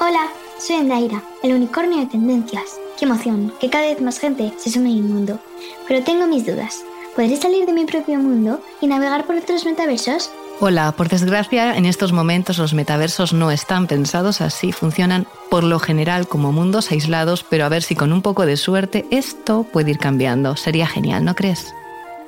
Hola, 0.00 0.28
soy 0.58 0.76
Andaira, 0.76 1.22
el 1.42 1.52
unicornio 1.52 1.98
de 1.98 2.06
tendencias. 2.06 2.80
Qué 2.98 3.04
emoción, 3.04 3.52
que 3.60 3.70
cada 3.70 3.86
vez 3.86 4.00
más 4.00 4.18
gente 4.18 4.52
se 4.58 4.70
sume 4.70 4.90
a 4.90 4.94
mi 4.94 5.02
mundo. 5.02 5.38
Pero 5.86 6.02
tengo 6.02 6.26
mis 6.26 6.44
dudas. 6.46 6.82
¿Podré 7.14 7.36
salir 7.36 7.66
de 7.66 7.72
mi 7.72 7.84
propio 7.84 8.18
mundo 8.18 8.60
y 8.80 8.86
navegar 8.86 9.26
por 9.26 9.36
otros 9.36 9.64
metaversos? 9.64 10.30
Hola, 10.62 10.92
por 10.92 11.08
desgracia, 11.08 11.74
en 11.74 11.86
estos 11.86 12.12
momentos 12.12 12.58
los 12.58 12.74
metaversos 12.74 13.32
no 13.32 13.50
están 13.50 13.86
pensados 13.86 14.42
así, 14.42 14.72
funcionan 14.72 15.26
por 15.48 15.64
lo 15.64 15.78
general 15.78 16.28
como 16.28 16.52
mundos 16.52 16.90
aislados, 16.90 17.44
pero 17.48 17.64
a 17.64 17.70
ver 17.70 17.82
si 17.82 17.96
con 17.96 18.12
un 18.12 18.20
poco 18.20 18.44
de 18.44 18.58
suerte 18.58 19.06
esto 19.10 19.62
puede 19.62 19.92
ir 19.92 19.98
cambiando. 19.98 20.56
Sería 20.56 20.86
genial, 20.86 21.24
¿no 21.24 21.34
crees? 21.34 21.74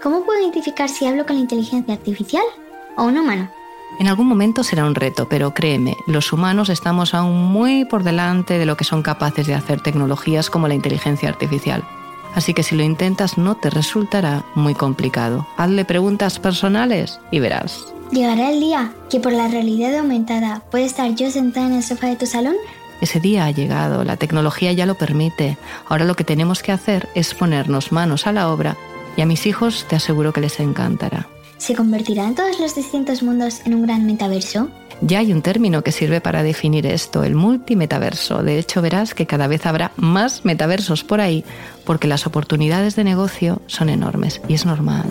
¿Cómo 0.02 0.24
puedo 0.24 0.40
identificar 0.40 0.88
si 0.88 1.06
hablo 1.06 1.26
con 1.26 1.36
la 1.36 1.42
inteligencia 1.42 1.92
artificial 1.92 2.42
o 2.96 3.04
un 3.04 3.18
humano? 3.18 3.50
En 4.00 4.08
algún 4.08 4.28
momento 4.28 4.64
será 4.64 4.86
un 4.86 4.94
reto, 4.94 5.28
pero 5.28 5.52
créeme, 5.52 5.94
los 6.06 6.32
humanos 6.32 6.70
estamos 6.70 7.12
aún 7.12 7.52
muy 7.52 7.84
por 7.84 8.02
delante 8.02 8.58
de 8.58 8.64
lo 8.64 8.78
que 8.78 8.84
son 8.84 9.02
capaces 9.02 9.46
de 9.46 9.52
hacer 9.52 9.82
tecnologías 9.82 10.48
como 10.48 10.68
la 10.68 10.74
inteligencia 10.74 11.28
artificial. 11.28 11.84
Así 12.34 12.54
que 12.54 12.62
si 12.62 12.76
lo 12.76 12.82
intentas 12.82 13.38
no 13.38 13.56
te 13.56 13.70
resultará 13.70 14.44
muy 14.54 14.74
complicado. 14.74 15.46
Hazle 15.56 15.84
preguntas 15.84 16.38
personales 16.38 17.20
y 17.30 17.40
verás. 17.40 17.84
¿Llegará 18.10 18.50
el 18.50 18.60
día 18.60 18.92
que 19.08 19.20
por 19.20 19.32
la 19.32 19.48
realidad 19.48 19.96
aumentada 19.96 20.62
puede 20.70 20.84
estar 20.84 21.14
yo 21.14 21.30
sentada 21.30 21.66
en 21.66 21.74
el 21.74 21.82
sofá 21.82 22.08
de 22.08 22.16
tu 22.16 22.26
salón? 22.26 22.56
Ese 23.00 23.20
día 23.20 23.46
ha 23.46 23.50
llegado, 23.50 24.04
la 24.04 24.16
tecnología 24.16 24.72
ya 24.72 24.86
lo 24.86 24.94
permite. 24.94 25.56
Ahora 25.88 26.04
lo 26.04 26.14
que 26.14 26.22
tenemos 26.22 26.62
que 26.62 26.72
hacer 26.72 27.08
es 27.14 27.34
ponernos 27.34 27.90
manos 27.90 28.26
a 28.26 28.32
la 28.32 28.48
obra 28.48 28.76
y 29.16 29.22
a 29.22 29.26
mis 29.26 29.46
hijos 29.46 29.86
te 29.88 29.96
aseguro 29.96 30.32
que 30.32 30.40
les 30.40 30.60
encantará. 30.60 31.26
¿Se 31.58 31.74
convertirán 31.74 32.34
todos 32.34 32.58
los 32.60 32.74
distintos 32.74 33.22
mundos 33.22 33.62
en 33.64 33.74
un 33.74 33.82
gran 33.82 34.04
metaverso? 34.04 34.68
Ya 35.04 35.18
hay 35.18 35.32
un 35.32 35.42
término 35.42 35.82
que 35.82 35.90
sirve 35.90 36.20
para 36.20 36.44
definir 36.44 36.86
esto, 36.86 37.24
el 37.24 37.34
multimetaverso. 37.34 38.44
De 38.44 38.60
hecho, 38.60 38.80
verás 38.80 39.14
que 39.14 39.26
cada 39.26 39.48
vez 39.48 39.66
habrá 39.66 39.90
más 39.96 40.44
metaversos 40.44 41.02
por 41.02 41.20
ahí 41.20 41.44
porque 41.84 42.06
las 42.06 42.24
oportunidades 42.28 42.94
de 42.94 43.02
negocio 43.02 43.60
son 43.66 43.88
enormes 43.88 44.40
y 44.46 44.54
es 44.54 44.64
normal. 44.64 45.06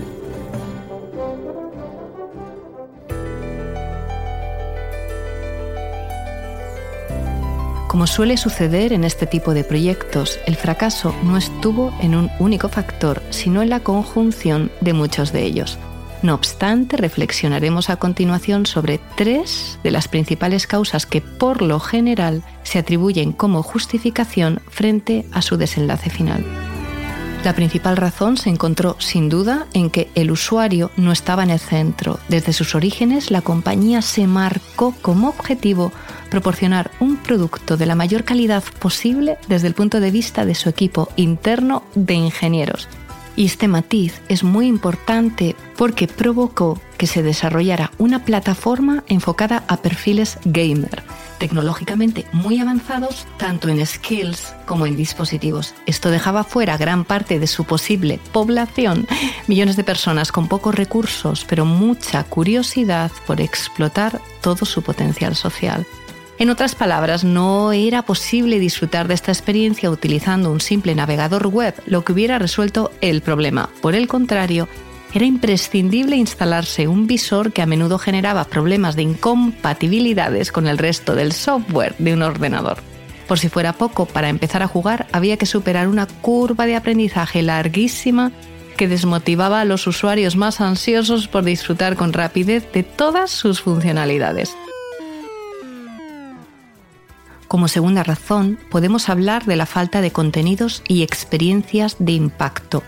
Como 7.89 8.07
suele 8.07 8.37
suceder 8.37 8.93
en 8.93 9.03
este 9.03 9.27
tipo 9.27 9.53
de 9.53 9.65
proyectos, 9.65 10.39
el 10.45 10.55
fracaso 10.55 11.13
no 11.25 11.35
estuvo 11.35 11.93
en 11.99 12.15
un 12.15 12.31
único 12.39 12.69
factor, 12.69 13.21
sino 13.31 13.61
en 13.61 13.69
la 13.69 13.81
conjunción 13.81 14.71
de 14.79 14.93
muchos 14.93 15.33
de 15.33 15.43
ellos. 15.43 15.77
No 16.21 16.35
obstante, 16.35 16.97
reflexionaremos 16.97 17.89
a 17.89 17.95
continuación 17.95 18.65
sobre 18.65 18.99
tres 19.15 19.79
de 19.83 19.91
las 19.91 20.07
principales 20.07 20.67
causas 20.67 21.05
que 21.05 21.21
por 21.21 21.61
lo 21.61 21.79
general 21.79 22.43
se 22.63 22.77
atribuyen 22.77 23.31
como 23.31 23.63
justificación 23.63 24.61
frente 24.69 25.25
a 25.31 25.41
su 25.41 25.57
desenlace 25.57 26.09
final. 26.11 26.45
La 27.43 27.55
principal 27.55 27.97
razón 27.97 28.37
se 28.37 28.49
encontró 28.49 28.95
sin 28.99 29.27
duda 29.27 29.65
en 29.73 29.89
que 29.89 30.11
el 30.13 30.29
usuario 30.29 30.91
no 30.95 31.11
estaba 31.11 31.41
en 31.41 31.49
el 31.49 31.59
centro. 31.59 32.19
Desde 32.29 32.53
sus 32.53 32.75
orígenes, 32.75 33.31
la 33.31 33.41
compañía 33.41 34.03
se 34.03 34.27
marcó 34.27 34.93
como 35.01 35.29
objetivo 35.29 35.91
proporcionar 36.29 36.91
un 36.99 37.17
producto 37.17 37.77
de 37.77 37.87
la 37.87 37.95
mayor 37.95 38.25
calidad 38.25 38.63
posible 38.79 39.39
desde 39.47 39.67
el 39.67 39.73
punto 39.73 39.99
de 39.99 40.11
vista 40.11 40.45
de 40.45 40.53
su 40.53 40.69
equipo 40.69 41.09
interno 41.15 41.81
de 41.95 42.13
ingenieros. 42.13 42.87
Y 43.35 43.45
este 43.45 43.67
matiz 43.67 44.21
es 44.27 44.43
muy 44.43 44.67
importante 44.67 45.55
porque 45.77 46.07
provocó 46.07 46.79
que 46.97 47.07
se 47.07 47.23
desarrollara 47.23 47.91
una 47.97 48.25
plataforma 48.25 49.03
enfocada 49.07 49.63
a 49.67 49.77
perfiles 49.77 50.37
gamer, 50.45 51.01
tecnológicamente 51.39 52.25
muy 52.31 52.59
avanzados 52.59 53.25
tanto 53.37 53.69
en 53.69 53.83
skills 53.85 54.53
como 54.65 54.85
en 54.85 54.95
dispositivos. 54.95 55.73
Esto 55.85 56.11
dejaba 56.11 56.43
fuera 56.43 56.77
gran 56.77 57.05
parte 57.05 57.39
de 57.39 57.47
su 57.47 57.63
posible 57.63 58.19
población, 58.31 59.07
millones 59.47 59.77
de 59.77 59.83
personas 59.83 60.31
con 60.31 60.47
pocos 60.47 60.75
recursos, 60.75 61.45
pero 61.47 61.65
mucha 61.65 62.23
curiosidad 62.25 63.11
por 63.25 63.41
explotar 63.41 64.21
todo 64.41 64.65
su 64.65 64.83
potencial 64.83 65.35
social. 65.35 65.87
En 66.41 66.49
otras 66.49 66.73
palabras, 66.73 67.23
no 67.23 67.71
era 67.71 68.01
posible 68.01 68.57
disfrutar 68.57 69.07
de 69.07 69.13
esta 69.13 69.31
experiencia 69.31 69.91
utilizando 69.91 70.51
un 70.51 70.59
simple 70.59 70.95
navegador 70.95 71.45
web, 71.45 71.75
lo 71.85 72.03
que 72.03 72.13
hubiera 72.13 72.39
resuelto 72.39 72.89
el 72.99 73.21
problema. 73.21 73.69
Por 73.79 73.93
el 73.93 74.07
contrario, 74.07 74.67
era 75.13 75.25
imprescindible 75.25 76.15
instalarse 76.15 76.87
un 76.87 77.05
visor 77.05 77.53
que 77.53 77.61
a 77.61 77.67
menudo 77.67 77.99
generaba 77.99 78.45
problemas 78.45 78.95
de 78.95 79.03
incompatibilidades 79.03 80.51
con 80.51 80.65
el 80.65 80.79
resto 80.79 81.13
del 81.13 81.31
software 81.31 81.93
de 81.99 82.15
un 82.15 82.23
ordenador. 82.23 82.79
Por 83.27 83.37
si 83.37 83.47
fuera 83.47 83.73
poco, 83.73 84.07
para 84.07 84.29
empezar 84.29 84.63
a 84.63 84.67
jugar 84.67 85.05
había 85.11 85.37
que 85.37 85.45
superar 85.45 85.87
una 85.87 86.07
curva 86.07 86.65
de 86.65 86.75
aprendizaje 86.75 87.43
larguísima 87.43 88.31
que 88.77 88.87
desmotivaba 88.87 89.61
a 89.61 89.65
los 89.65 89.85
usuarios 89.85 90.35
más 90.35 90.59
ansiosos 90.59 91.27
por 91.27 91.43
disfrutar 91.43 91.95
con 91.95 92.13
rapidez 92.13 92.67
de 92.71 92.81
todas 92.81 93.29
sus 93.29 93.61
funcionalidades. 93.61 94.55
Como 97.51 97.67
segunda 97.67 98.01
razón, 98.01 98.57
podemos 98.69 99.09
hablar 99.09 99.43
de 99.43 99.57
la 99.57 99.65
falta 99.65 99.99
de 99.99 100.11
contenidos 100.11 100.83
y 100.87 101.03
experiencias 101.03 101.97
de 101.99 102.13
impacto. 102.13 102.81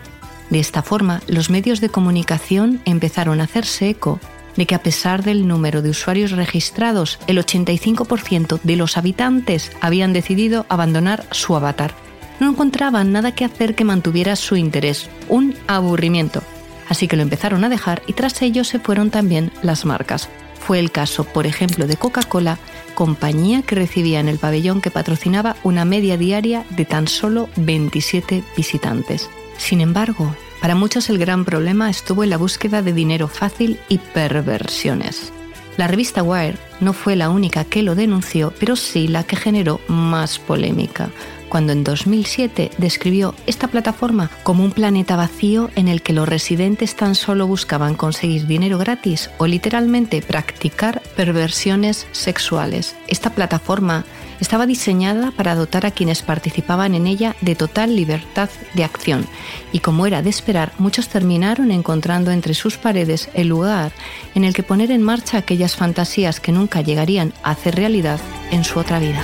De 0.48 0.58
esta 0.58 0.80
forma, 0.80 1.20
los 1.26 1.50
medios 1.50 1.82
de 1.82 1.90
comunicación 1.90 2.80
empezaron 2.86 3.42
a 3.42 3.44
hacerse 3.44 3.90
eco 3.90 4.20
de 4.56 4.64
que 4.64 4.74
a 4.74 4.82
pesar 4.82 5.22
del 5.22 5.46
número 5.46 5.82
de 5.82 5.90
usuarios 5.90 6.30
registrados, 6.30 7.18
el 7.26 7.36
85% 7.36 8.58
de 8.62 8.76
los 8.76 8.96
habitantes 8.96 9.70
habían 9.82 10.14
decidido 10.14 10.64
abandonar 10.70 11.26
su 11.30 11.54
avatar. 11.54 11.94
No 12.40 12.48
encontraban 12.48 13.12
nada 13.12 13.34
que 13.34 13.44
hacer 13.44 13.74
que 13.74 13.84
mantuviera 13.84 14.34
su 14.34 14.56
interés, 14.56 15.10
un 15.28 15.54
aburrimiento. 15.66 16.42
Así 16.88 17.06
que 17.06 17.16
lo 17.16 17.22
empezaron 17.22 17.64
a 17.64 17.68
dejar 17.68 18.02
y 18.06 18.14
tras 18.14 18.40
ello 18.40 18.64
se 18.64 18.78
fueron 18.78 19.10
también 19.10 19.52
las 19.60 19.84
marcas. 19.84 20.30
Fue 20.66 20.78
el 20.78 20.90
caso, 20.90 21.24
por 21.24 21.46
ejemplo, 21.46 21.86
de 21.86 21.96
Coca-Cola, 21.96 22.58
compañía 22.94 23.60
que 23.60 23.74
recibía 23.74 24.20
en 24.20 24.28
el 24.28 24.38
pabellón 24.38 24.80
que 24.80 24.90
patrocinaba 24.90 25.56
una 25.62 25.84
media 25.84 26.16
diaria 26.16 26.64
de 26.70 26.86
tan 26.86 27.06
solo 27.06 27.50
27 27.56 28.42
visitantes. 28.56 29.28
Sin 29.58 29.82
embargo, 29.82 30.34
para 30.62 30.74
muchos 30.74 31.10
el 31.10 31.18
gran 31.18 31.44
problema 31.44 31.90
estuvo 31.90 32.24
en 32.24 32.30
la 32.30 32.38
búsqueda 32.38 32.80
de 32.80 32.94
dinero 32.94 33.28
fácil 33.28 33.78
y 33.90 33.98
perversiones. 33.98 35.34
La 35.76 35.86
revista 35.86 36.22
Wire 36.22 36.56
no 36.80 36.94
fue 36.94 37.14
la 37.14 37.28
única 37.28 37.64
que 37.64 37.82
lo 37.82 37.94
denunció, 37.94 38.54
pero 38.58 38.74
sí 38.74 39.06
la 39.06 39.24
que 39.24 39.36
generó 39.36 39.80
más 39.88 40.38
polémica, 40.38 41.10
cuando 41.54 41.72
en 41.72 41.84
2007 41.84 42.72
describió 42.78 43.32
esta 43.46 43.68
plataforma 43.68 44.28
como 44.42 44.64
un 44.64 44.72
planeta 44.72 45.14
vacío 45.14 45.70
en 45.76 45.86
el 45.86 46.02
que 46.02 46.12
los 46.12 46.28
residentes 46.28 46.96
tan 46.96 47.14
solo 47.14 47.46
buscaban 47.46 47.94
conseguir 47.94 48.48
dinero 48.48 48.76
gratis 48.76 49.30
o 49.38 49.46
literalmente 49.46 50.20
practicar 50.20 51.00
perversiones 51.14 52.08
sexuales. 52.10 52.96
Esta 53.06 53.30
plataforma 53.30 54.04
estaba 54.40 54.66
diseñada 54.66 55.30
para 55.30 55.54
dotar 55.54 55.86
a 55.86 55.92
quienes 55.92 56.22
participaban 56.22 56.92
en 56.96 57.06
ella 57.06 57.36
de 57.40 57.54
total 57.54 57.94
libertad 57.94 58.50
de 58.72 58.82
acción 58.82 59.24
y 59.70 59.78
como 59.78 60.08
era 60.08 60.22
de 60.22 60.30
esperar, 60.30 60.72
muchos 60.78 61.06
terminaron 61.06 61.70
encontrando 61.70 62.32
entre 62.32 62.54
sus 62.54 62.78
paredes 62.78 63.30
el 63.32 63.46
lugar 63.46 63.92
en 64.34 64.42
el 64.42 64.54
que 64.54 64.64
poner 64.64 64.90
en 64.90 65.02
marcha 65.02 65.38
aquellas 65.38 65.76
fantasías 65.76 66.40
que 66.40 66.50
nunca 66.50 66.80
llegarían 66.80 67.32
a 67.44 67.52
hacer 67.52 67.76
realidad 67.76 68.18
en 68.50 68.64
su 68.64 68.80
otra 68.80 68.98
vida. 68.98 69.22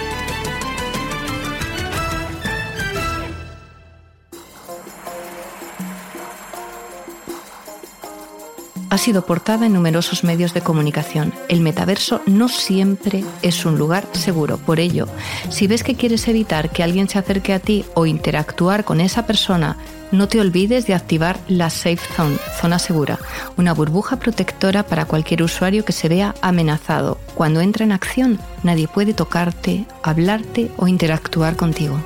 Ha 8.91 8.99
sido 8.99 9.25
portada 9.25 9.67
en 9.67 9.73
numerosos 9.73 10.25
medios 10.25 10.53
de 10.53 10.61
comunicación. 10.61 11.33
El 11.49 11.61
metaverso 11.61 12.21
no 12.27 12.49
siempre 12.49 13.25
es 13.41 13.65
un 13.65 13.79
lugar 13.79 14.07
seguro. 14.13 14.59
Por 14.59 14.81
ello, 14.81 15.07
si 15.49 15.67
ves 15.67 15.85
que 15.85 15.95
quieres 15.95 16.27
evitar 16.29 16.71
que 16.71 16.83
alguien 16.83 17.09
se 17.09 17.19
acerque 17.19 17.55
a 17.55 17.61
ti 17.61 17.85
o 17.95 18.05
interactuar 18.05 18.85
con 18.85 19.01
esa 19.01 19.27
persona, 19.27 19.77
no 20.11 20.27
te 20.27 20.41
olvides 20.41 20.87
de 20.87 20.95
activar 20.95 21.39
la 21.47 21.71
Safe 21.71 22.01
Zone, 22.17 22.37
zona 22.61 22.81
segura, 22.81 23.19
una 23.57 23.73
burbuja 23.73 24.19
protectora 24.19 24.83
para 24.83 25.05
cualquier 25.05 25.45
usuario 25.45 25.85
que 25.85 25.93
se 25.93 26.09
vea 26.09 26.35
amenazado. 26.41 27.19
Cuando 27.35 27.61
entra 27.61 27.85
en 27.85 27.93
acción, 27.93 28.41
nadie 28.65 28.89
puede 28.89 29.15
tocarte, 29.15 29.87
hablarte 30.03 30.71
o 30.77 30.89
interactuar 30.89 31.55
contigo. 31.55 31.97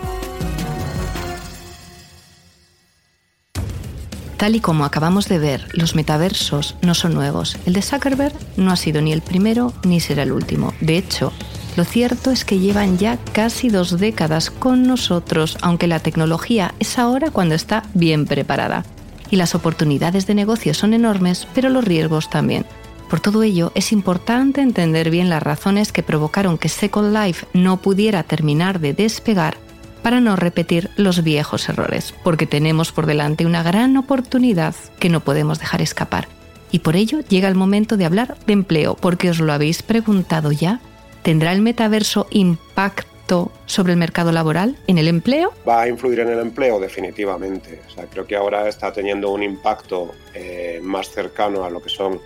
Tal 4.36 4.56
y 4.56 4.60
como 4.60 4.84
acabamos 4.84 5.28
de 5.28 5.38
ver, 5.38 5.68
los 5.72 5.94
metaversos 5.94 6.76
no 6.82 6.94
son 6.94 7.14
nuevos. 7.14 7.56
El 7.66 7.72
de 7.72 7.82
Zuckerberg 7.82 8.34
no 8.56 8.72
ha 8.72 8.76
sido 8.76 9.00
ni 9.00 9.12
el 9.12 9.22
primero 9.22 9.72
ni 9.84 10.00
será 10.00 10.24
el 10.24 10.32
último. 10.32 10.74
De 10.80 10.98
hecho, 10.98 11.32
lo 11.76 11.84
cierto 11.84 12.30
es 12.30 12.44
que 12.44 12.58
llevan 12.58 12.98
ya 12.98 13.18
casi 13.32 13.68
dos 13.68 13.98
décadas 13.98 14.50
con 14.50 14.84
nosotros, 14.84 15.56
aunque 15.60 15.86
la 15.86 16.00
tecnología 16.00 16.74
es 16.78 16.98
ahora 16.98 17.30
cuando 17.30 17.54
está 17.54 17.84
bien 17.94 18.26
preparada. 18.26 18.84
Y 19.30 19.36
las 19.36 19.54
oportunidades 19.54 20.26
de 20.26 20.34
negocio 20.34 20.74
son 20.74 20.94
enormes, 20.94 21.48
pero 21.54 21.70
los 21.70 21.84
riesgos 21.84 22.28
también. 22.28 22.66
Por 23.08 23.20
todo 23.20 23.42
ello, 23.42 23.70
es 23.74 23.92
importante 23.92 24.60
entender 24.60 25.10
bien 25.10 25.28
las 25.28 25.42
razones 25.42 25.92
que 25.92 26.02
provocaron 26.02 26.58
que 26.58 26.68
Second 26.68 27.16
Life 27.16 27.46
no 27.52 27.76
pudiera 27.76 28.22
terminar 28.22 28.80
de 28.80 28.94
despegar 28.94 29.56
para 30.04 30.20
no 30.20 30.36
repetir 30.36 30.90
los 30.96 31.24
viejos 31.24 31.66
errores, 31.70 32.14
porque 32.22 32.46
tenemos 32.46 32.92
por 32.92 33.06
delante 33.06 33.46
una 33.46 33.62
gran 33.62 33.96
oportunidad 33.96 34.74
que 35.00 35.08
no 35.08 35.20
podemos 35.20 35.58
dejar 35.58 35.80
escapar. 35.80 36.28
Y 36.70 36.80
por 36.80 36.94
ello 36.94 37.20
llega 37.20 37.48
el 37.48 37.54
momento 37.54 37.96
de 37.96 38.04
hablar 38.04 38.36
de 38.46 38.52
empleo, 38.52 38.96
porque 38.96 39.30
os 39.30 39.40
lo 39.40 39.50
habéis 39.50 39.82
preguntado 39.82 40.52
ya. 40.52 40.80
¿Tendrá 41.22 41.52
el 41.52 41.62
metaverso 41.62 42.26
impacto 42.28 43.50
sobre 43.64 43.94
el 43.94 43.98
mercado 43.98 44.30
laboral, 44.30 44.76
en 44.86 44.98
el 44.98 45.08
empleo? 45.08 45.54
Va 45.66 45.80
a 45.80 45.88
influir 45.88 46.20
en 46.20 46.28
el 46.28 46.38
empleo 46.40 46.78
definitivamente. 46.78 47.80
O 47.86 47.90
sea, 47.90 48.04
creo 48.04 48.26
que 48.26 48.36
ahora 48.36 48.68
está 48.68 48.92
teniendo 48.92 49.30
un 49.30 49.42
impacto 49.42 50.12
eh, 50.34 50.80
más 50.82 51.08
cercano 51.08 51.64
a 51.64 51.70
lo 51.70 51.80
que 51.80 51.88
son 51.88 52.20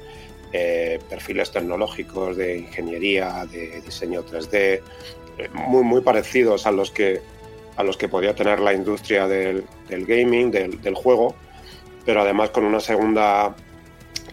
eh, 0.52 0.99
perfiles 1.08 1.52
tecnológicos 1.52 2.36
de 2.36 2.58
ingeniería, 2.58 3.47
de 3.47 3.80
diseño 3.82 4.25
3D, 4.25 4.50
eh, 4.52 4.80
muy, 5.52 5.84
muy 5.84 6.00
parecidos 6.00 6.67
a 6.67 6.73
los 6.73 6.91
que 6.91 7.38
a 7.78 7.84
los 7.84 7.97
que 7.97 8.08
podría 8.08 8.34
tener 8.34 8.58
la 8.58 8.75
industria 8.75 9.28
del, 9.28 9.64
gaming, 9.88 10.50
del, 10.50 10.95
juego, 10.95 11.36
pero 12.04 12.23
además 12.23 12.50
con 12.50 12.64
una 12.64 12.80
segunda 12.80 13.54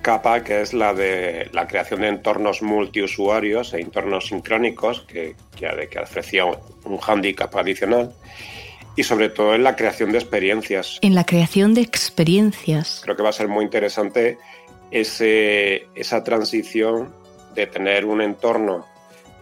capa 0.02 0.44
que 0.44 0.62
es 0.62 0.74
la 0.74 0.96
de 0.96 1.48
la 1.54 1.68
creación 1.68 2.02
de 2.02 2.08
entornos 2.08 2.64
multiusuarios 2.64 3.74
e 3.76 3.82
entornos 3.82 4.28
sincrónicos 4.28 5.02
que, 5.02 5.36
que, 5.56 5.88
que 5.90 6.00
ofrecía 6.00 6.46
un 6.46 6.98
hándicap 6.98 7.56
adicional 7.56 8.14
y 8.96 9.04
sobre 9.04 9.30
todo 9.30 9.54
en 9.54 9.64
la 9.64 9.76
creación 9.76 10.12
de 10.12 10.18
experiencias. 10.18 10.98
En 11.02 11.14
la 11.14 11.26
creación 11.26 11.76
de 11.76 11.82
experiencias. 11.82 13.02
Creo 13.04 13.16
que 13.16 13.22
va 13.22 13.30
a 13.30 13.34
ser 13.34 13.48
muy 13.48 13.64
interesante 13.64 14.40
ese, 14.90 15.88
esa 15.94 16.24
transición 16.24 17.14
de 17.54 17.68
tener 17.68 18.06
un 18.06 18.22
entorno 18.22 18.88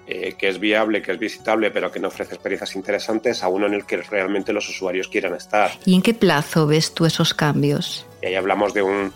eh, 0.05 0.33
que 0.37 0.49
es 0.49 0.59
viable, 0.59 1.01
que 1.01 1.13
es 1.13 1.19
visitable, 1.19 1.71
pero 1.71 1.91
que 1.91 1.99
no 1.99 2.09
ofrece 2.09 2.35
experiencias 2.35 2.75
interesantes 2.75 3.41
a 3.41 3.47
uno 3.47 3.67
en 3.67 3.73
el 3.73 3.85
que 3.85 3.97
realmente 3.97 4.51
los 4.51 4.67
usuarios 4.67 5.07
quieran 5.07 5.33
estar. 5.33 5.71
¿Y 5.85 5.95
en 5.95 6.01
qué 6.01 6.13
plazo 6.13 6.67
ves 6.67 6.93
tú 6.93 7.05
esos 7.05 7.33
cambios? 7.33 8.05
Y 8.21 8.27
ahí 8.27 8.35
hablamos 8.35 8.73
de 8.73 8.81
un, 8.81 9.13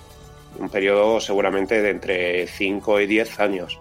un 0.58 0.70
periodo 0.70 1.20
seguramente 1.20 1.82
de 1.82 1.90
entre 1.90 2.48
5 2.48 3.02
y 3.02 3.08
10 3.08 3.40
años. 3.40 3.80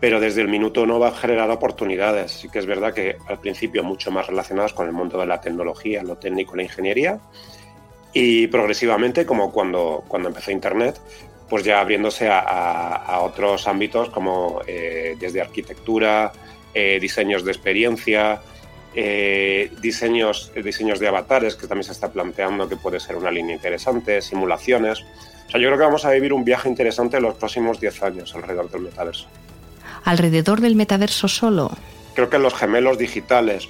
Pero 0.00 0.20
desde 0.20 0.42
el 0.42 0.48
minuto 0.48 0.82
uno 0.82 0.98
va 0.98 1.08
a 1.08 1.12
generar 1.12 1.50
oportunidades. 1.50 2.32
Sí 2.32 2.48
que 2.48 2.58
es 2.58 2.66
verdad 2.66 2.92
que 2.92 3.16
al 3.28 3.38
principio 3.38 3.82
mucho 3.82 4.10
más 4.10 4.26
relacionadas 4.26 4.72
con 4.72 4.86
el 4.86 4.92
mundo 4.92 5.18
de 5.18 5.26
la 5.26 5.40
tecnología, 5.40 6.02
lo 6.02 6.16
técnico, 6.16 6.56
la 6.56 6.64
ingeniería. 6.64 7.18
Y 8.12 8.46
progresivamente, 8.48 9.24
como 9.26 9.52
cuando, 9.52 10.04
cuando 10.08 10.28
empezó 10.28 10.50
Internet, 10.50 10.98
pues 11.48 11.64
ya 11.64 11.80
abriéndose 11.80 12.28
a, 12.28 13.20
otros 13.22 13.66
ámbitos 13.68 14.10
como 14.10 14.60
eh, 14.66 15.16
desde 15.18 15.40
arquitectura, 15.40 16.32
eh, 16.74 16.98
diseños 17.00 17.44
de 17.44 17.52
experiencia, 17.52 18.40
eh, 18.94 19.70
diseños, 19.80 20.52
diseños 20.62 20.98
de 20.98 21.08
avatares, 21.08 21.54
que 21.54 21.66
también 21.66 21.84
se 21.84 21.92
está 21.92 22.10
planteando 22.10 22.68
que 22.68 22.76
puede 22.76 22.98
ser 22.98 23.16
una 23.16 23.30
línea 23.30 23.54
interesante, 23.54 24.20
simulaciones. 24.22 25.04
O 25.46 25.50
sea, 25.50 25.60
yo 25.60 25.68
creo 25.68 25.78
que 25.78 25.84
vamos 25.84 26.04
a 26.04 26.10
vivir 26.10 26.32
un 26.32 26.44
viaje 26.44 26.68
interesante 26.68 27.18
en 27.18 27.22
los 27.22 27.34
próximos 27.34 27.80
10 27.80 28.02
años 28.02 28.34
alrededor 28.34 28.70
del 28.70 28.82
metaverso. 28.82 29.26
¿Alrededor 30.04 30.60
del 30.60 30.76
metaverso 30.76 31.28
solo? 31.28 31.70
Creo 32.14 32.30
que 32.30 32.38
los 32.38 32.54
gemelos 32.54 32.98
digitales, 32.98 33.68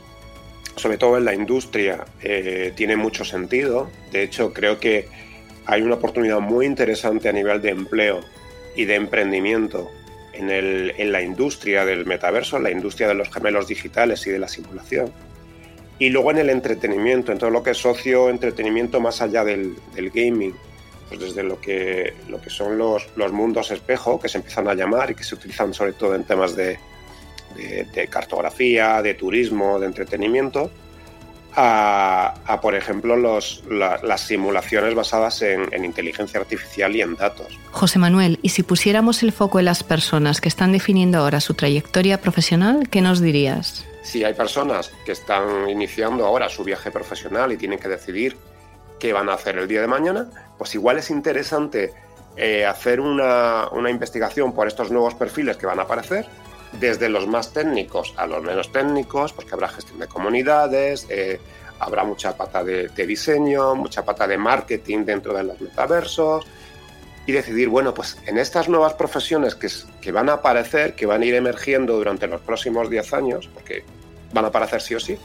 sobre 0.76 0.98
todo 0.98 1.18
en 1.18 1.24
la 1.24 1.34
industria, 1.34 2.04
tiene 2.76 2.96
mucho 2.96 3.24
sentido. 3.24 3.90
De 4.12 4.22
hecho, 4.22 4.52
creo 4.52 4.78
que 4.78 5.08
hay 5.66 5.82
una 5.82 5.96
oportunidad 5.96 6.40
muy 6.40 6.64
interesante 6.66 7.28
a 7.28 7.32
nivel 7.32 7.60
de 7.60 7.70
empleo 7.70 8.20
y 8.76 8.84
de 8.84 8.94
emprendimiento 8.94 9.90
en, 10.32 10.50
el, 10.50 10.94
en, 10.96 11.12
la 11.12 11.22
industria 11.22 11.84
del 11.84 12.06
metaverso, 12.06 12.56
en 12.56 12.64
la 12.64 12.70
industria 12.70 13.08
de 13.08 13.14
los 13.14 13.30
gemelos 13.30 13.66
digitales 13.66 14.26
y 14.26 14.30
de 14.30 14.38
la 14.38 14.48
simulación. 14.48 15.12
Y 15.98 16.10
luego 16.10 16.30
en 16.30 16.38
el 16.38 16.50
entretenimiento, 16.50 17.32
en 17.32 17.38
todo 17.38 17.50
lo 17.50 17.62
que 17.62 17.70
es 17.70 17.78
socio 17.78 18.28
entretenimiento 18.28 19.00
más 19.00 19.22
allá 19.22 19.44
del, 19.44 19.74
del 19.94 20.10
gaming, 20.10 20.54
pues 21.08 21.20
desde 21.20 21.42
lo 21.42 21.60
que, 21.60 22.14
lo 22.28 22.40
que 22.40 22.50
son 22.50 22.76
los, 22.76 23.08
los, 23.16 23.32
mundos 23.32 23.70
espejo, 23.70 24.20
que 24.20 24.28
se 24.28 24.38
empiezan 24.38 24.68
a 24.68 24.74
llamar 24.74 25.10
y 25.10 25.14
que 25.14 25.24
se 25.24 25.34
utilizan 25.34 25.72
sobre 25.72 25.94
todo 25.94 26.14
en 26.14 26.24
temas 26.24 26.54
de, 26.54 26.78
de, 27.56 27.86
de 27.92 28.08
cartografía, 28.08 29.00
de 29.02 29.14
turismo, 29.14 29.80
de 29.80 29.86
entretenimiento, 29.86 30.70
a, 31.56 32.58
por 32.60 32.74
ejemplo, 32.74 33.16
los, 33.16 33.62
las 33.68 34.20
simulaciones 34.20 34.94
basadas 34.94 35.40
en, 35.42 35.84
inteligencia 35.84 36.38
artificial 36.40 36.94
y 36.94 37.00
en 37.00 37.14
datos. 37.14 37.58
José 37.70 37.98
Manuel, 37.98 38.38
¿y 38.42 38.50
si 38.50 38.62
pusiéramos 38.62 39.22
el 39.22 39.32
foco 39.32 39.58
en 39.58 39.64
las 39.64 39.82
personas 39.82 40.40
que 40.40 40.48
están 40.48 40.72
definiendo 40.72 41.18
ahora 41.18 41.40
su 41.40 41.54
trayectoria 41.54 42.20
profesional, 42.20 42.88
qué 42.90 43.00
nos 43.00 43.20
dirías? 43.20 43.86
Si 44.02 44.22
hay 44.22 44.34
personas 44.34 44.92
que 45.04 45.12
están 45.12 45.68
iniciando 45.68 46.26
ahora 46.26 46.48
su 46.48 46.62
viaje 46.62 46.90
profesional 46.90 47.50
y 47.52 47.56
tienen 47.56 47.78
que 47.78 47.88
decidir 47.88 48.36
qué 49.00 49.12
van 49.12 49.28
a 49.28 49.34
hacer 49.34 49.56
el 49.58 49.66
día 49.66 49.80
de 49.80 49.88
mañana, 49.88 50.28
pues 50.58 50.74
igual 50.74 50.98
es 50.98 51.10
interesante 51.10 51.92
eh, 52.36 52.66
hacer 52.66 53.00
una, 53.00 53.68
una 53.72 53.90
investigación 53.90 54.52
por 54.52 54.68
estos 54.68 54.90
nuevos 54.90 55.14
perfiles 55.14 55.56
que 55.56 55.66
van 55.66 55.78
a 55.78 55.82
aparecer 55.82 56.26
desde 56.72 57.08
los 57.08 57.26
más 57.26 57.52
técnicos 57.52 58.14
a 58.16 58.26
los 58.26 58.42
menos 58.42 58.72
técnicos, 58.72 59.32
porque 59.32 59.54
habrá 59.54 59.68
gestión 59.68 59.98
de 59.98 60.06
comunidades, 60.06 61.06
eh, 61.08 61.40
habrá 61.78 62.04
mucha 62.04 62.36
pata 62.36 62.62
de, 62.64 62.88
diseño, 62.88 63.74
mucha 63.74 64.04
pata 64.04 64.26
de 64.26 64.38
marketing 64.38 65.04
dentro 65.04 65.34
de 65.34 65.44
los 65.44 65.60
metaversos, 65.60 66.46
y 67.26 67.32
decidir, 67.32 67.68
bueno, 67.68 67.92
pues 67.92 68.18
en 68.26 68.38
estas 68.38 68.68
nuevas 68.68 68.94
profesiones 68.94 69.56
que, 69.56 69.68
que 70.00 70.12
van 70.12 70.28
a 70.28 70.34
aparecer, 70.34 70.94
que 70.94 71.06
van 71.06 71.22
a 71.22 71.24
ir 71.24 71.34
emergiendo 71.34 71.96
durante 71.96 72.28
los 72.28 72.40
próximos 72.40 72.88
10 72.88 73.12
años, 73.14 73.50
porque 73.52 73.84
van 74.32 74.44
a 74.44 74.48
aparecer 74.48 74.80
sí 74.80 74.94
o 74.94 75.00
sí, 75.00 75.18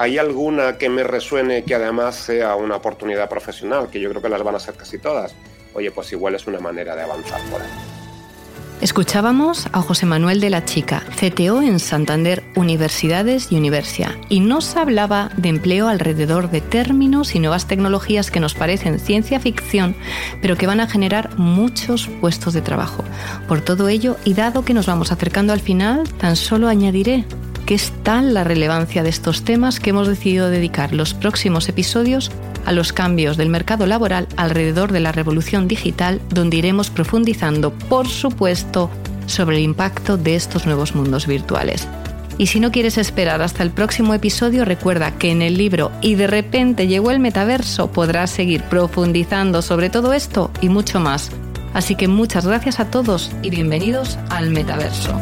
¿Hay 0.00 0.16
alguna 0.16 0.78
que 0.78 0.88
me 0.88 1.04
resuene 1.04 1.62
que 1.62 1.74
además 1.74 2.16
sea 2.16 2.54
una 2.54 2.76
oportunidad 2.76 3.28
profesional? 3.28 3.90
Que 3.90 4.00
yo 4.00 4.08
creo 4.08 4.22
que 4.22 4.30
las 4.30 4.42
van 4.42 4.54
a 4.54 4.58
ser 4.58 4.74
casi 4.74 4.98
todas. 4.98 5.34
Oye, 5.74 5.90
pues 5.90 6.10
igual 6.12 6.34
es 6.34 6.46
una 6.46 6.58
manera 6.58 6.96
de 6.96 7.02
avanzar 7.02 7.38
por 7.50 7.60
ahí. 7.60 7.68
Escuchábamos 8.80 9.68
a 9.72 9.82
José 9.82 10.06
Manuel 10.06 10.40
de 10.40 10.48
la 10.48 10.64
Chica, 10.64 11.02
CTO 11.14 11.60
en 11.60 11.78
Santander 11.80 12.42
Universidades 12.56 13.52
y 13.52 13.56
Universia, 13.56 14.18
y 14.30 14.40
nos 14.40 14.74
hablaba 14.74 15.30
de 15.36 15.50
empleo 15.50 15.86
alrededor 15.86 16.50
de 16.50 16.62
términos 16.62 17.34
y 17.34 17.40
nuevas 17.40 17.66
tecnologías 17.66 18.30
que 18.30 18.40
nos 18.40 18.54
parecen 18.54 18.98
ciencia 18.98 19.38
ficción, 19.38 19.94
pero 20.40 20.56
que 20.56 20.66
van 20.66 20.80
a 20.80 20.86
generar 20.86 21.38
muchos 21.38 22.08
puestos 22.22 22.54
de 22.54 22.62
trabajo. 22.62 23.04
Por 23.46 23.60
todo 23.60 23.86
ello, 23.88 24.16
y 24.24 24.32
dado 24.32 24.64
que 24.64 24.72
nos 24.72 24.86
vamos 24.86 25.12
acercando 25.12 25.52
al 25.52 25.60
final, 25.60 26.08
tan 26.14 26.34
solo 26.34 26.66
añadiré 26.66 27.26
que 27.66 27.74
es 27.74 27.92
tal 28.02 28.32
la 28.32 28.44
relevancia 28.44 29.02
de 29.02 29.10
estos 29.10 29.44
temas 29.44 29.78
que 29.78 29.90
hemos 29.90 30.08
decidido 30.08 30.48
dedicar 30.48 30.94
los 30.94 31.12
próximos 31.12 31.68
episodios 31.68 32.32
a 32.66 32.72
los 32.72 32.92
cambios 32.92 33.36
del 33.36 33.48
mercado 33.48 33.86
laboral 33.86 34.26
alrededor 34.36 34.92
de 34.92 35.00
la 35.00 35.12
revolución 35.12 35.68
digital, 35.68 36.20
donde 36.28 36.56
iremos 36.56 36.90
profundizando, 36.90 37.72
por 37.72 38.08
supuesto, 38.08 38.90
sobre 39.26 39.56
el 39.56 39.62
impacto 39.62 40.16
de 40.16 40.34
estos 40.34 40.66
nuevos 40.66 40.94
mundos 40.94 41.26
virtuales. 41.26 41.86
Y 42.38 42.46
si 42.46 42.58
no 42.58 42.72
quieres 42.72 42.96
esperar 42.96 43.42
hasta 43.42 43.62
el 43.62 43.70
próximo 43.70 44.14
episodio, 44.14 44.64
recuerda 44.64 45.18
que 45.18 45.30
en 45.30 45.42
el 45.42 45.58
libro 45.58 45.92
Y 46.00 46.14
de 46.14 46.26
repente 46.26 46.86
llegó 46.86 47.10
el 47.10 47.20
metaverso 47.20 47.92
podrás 47.92 48.30
seguir 48.30 48.62
profundizando 48.62 49.60
sobre 49.60 49.90
todo 49.90 50.14
esto 50.14 50.50
y 50.62 50.70
mucho 50.70 51.00
más. 51.00 51.30
Así 51.74 51.94
que 51.96 52.08
muchas 52.08 52.46
gracias 52.46 52.80
a 52.80 52.90
todos 52.90 53.30
y 53.42 53.50
bienvenidos 53.50 54.18
al 54.30 54.50
metaverso. 54.50 55.14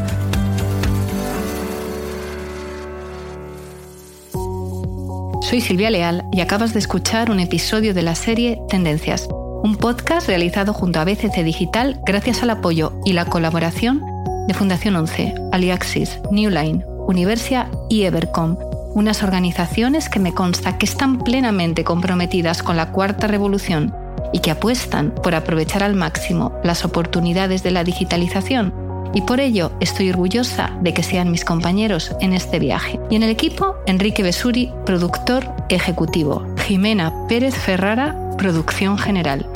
Soy 5.40 5.60
Silvia 5.60 5.88
Leal 5.88 6.24
y 6.32 6.40
acabas 6.40 6.72
de 6.72 6.80
escuchar 6.80 7.30
un 7.30 7.40
episodio 7.40 7.94
de 7.94 8.02
la 8.02 8.14
serie 8.14 8.60
Tendencias, 8.68 9.28
un 9.62 9.76
podcast 9.76 10.26
realizado 10.26 10.72
junto 10.74 11.00
a 11.00 11.04
BCC 11.04 11.44
Digital 11.44 12.00
gracias 12.04 12.42
al 12.42 12.50
apoyo 12.50 12.92
y 13.04 13.12
la 13.12 13.24
colaboración 13.24 14.02
de 14.46 14.54
Fundación 14.54 14.96
11, 14.96 15.34
Aliaxis, 15.52 16.20
Newline, 16.30 16.84
Universia 17.06 17.70
y 17.88 18.02
Evercom, 18.02 18.58
unas 18.94 19.22
organizaciones 19.22 20.08
que 20.08 20.18
me 20.18 20.34
consta 20.34 20.76
que 20.76 20.86
están 20.86 21.20
plenamente 21.20 21.84
comprometidas 21.84 22.62
con 22.62 22.76
la 22.76 22.90
cuarta 22.90 23.26
revolución 23.28 23.94
y 24.32 24.40
que 24.40 24.50
apuestan 24.50 25.14
por 25.22 25.34
aprovechar 25.34 25.82
al 25.82 25.94
máximo 25.94 26.52
las 26.64 26.84
oportunidades 26.84 27.62
de 27.62 27.70
la 27.70 27.84
digitalización 27.84 28.87
y 29.14 29.22
por 29.22 29.40
ello 29.40 29.72
estoy 29.80 30.10
orgullosa 30.10 30.72
de 30.80 30.94
que 30.94 31.02
sean 31.02 31.30
mis 31.30 31.44
compañeros 31.44 32.14
en 32.20 32.32
este 32.32 32.58
viaje. 32.58 32.98
Y 33.10 33.16
en 33.16 33.22
el 33.22 33.30
equipo, 33.30 33.76
Enrique 33.86 34.22
Besuri, 34.22 34.70
productor 34.84 35.44
ejecutivo, 35.68 36.44
Jimena 36.66 37.12
Pérez 37.28 37.54
Ferrara, 37.54 38.16
producción 38.36 38.98
general, 38.98 39.46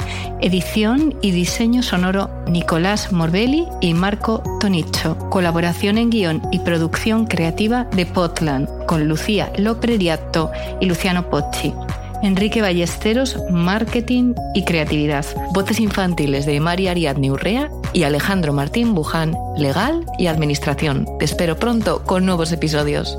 edición 0.41 1.15
y 1.23 1.31
diseño 1.31 1.83
sonoro 1.83 2.29
Nicolás 2.49 3.13
Morbelli 3.13 3.67
y 3.81 3.95
Marco 3.95 4.43
Tonicho, 4.61 5.17
colaboración 5.31 5.99
en 5.99 6.11
guion 6.11 6.43
y 6.51 6.59
producción 6.59 7.27
creativa 7.27 7.85
de 7.85 8.07
Potland 8.07 8.69
con 8.87 9.09
Lucía 9.09 9.53
Lopreriato 9.57 10.51
y 10.81 10.87
Luciano 10.87 11.31
Pocci. 11.31 11.73
Enrique 12.23 12.63
Ballesteros, 12.63 13.37
Marketing 13.51 14.35
y 14.55 14.65
Creatividad. 14.65 15.27
Voces 15.53 15.81
infantiles 15.81 16.47
de 16.47 16.61
María 16.61 16.93
Ariadne 16.93 17.31
Urrea 17.31 17.71
y 17.93 18.05
Alejandro 18.05 18.53
Martín 18.53 18.95
Buján, 18.95 19.37
Legal 19.57 20.07
y 20.19 20.29
Administración. 20.29 21.07
Te 21.19 21.25
espero 21.25 21.57
pronto 21.57 22.05
con 22.05 22.25
nuevos 22.25 22.53
episodios. 22.53 23.19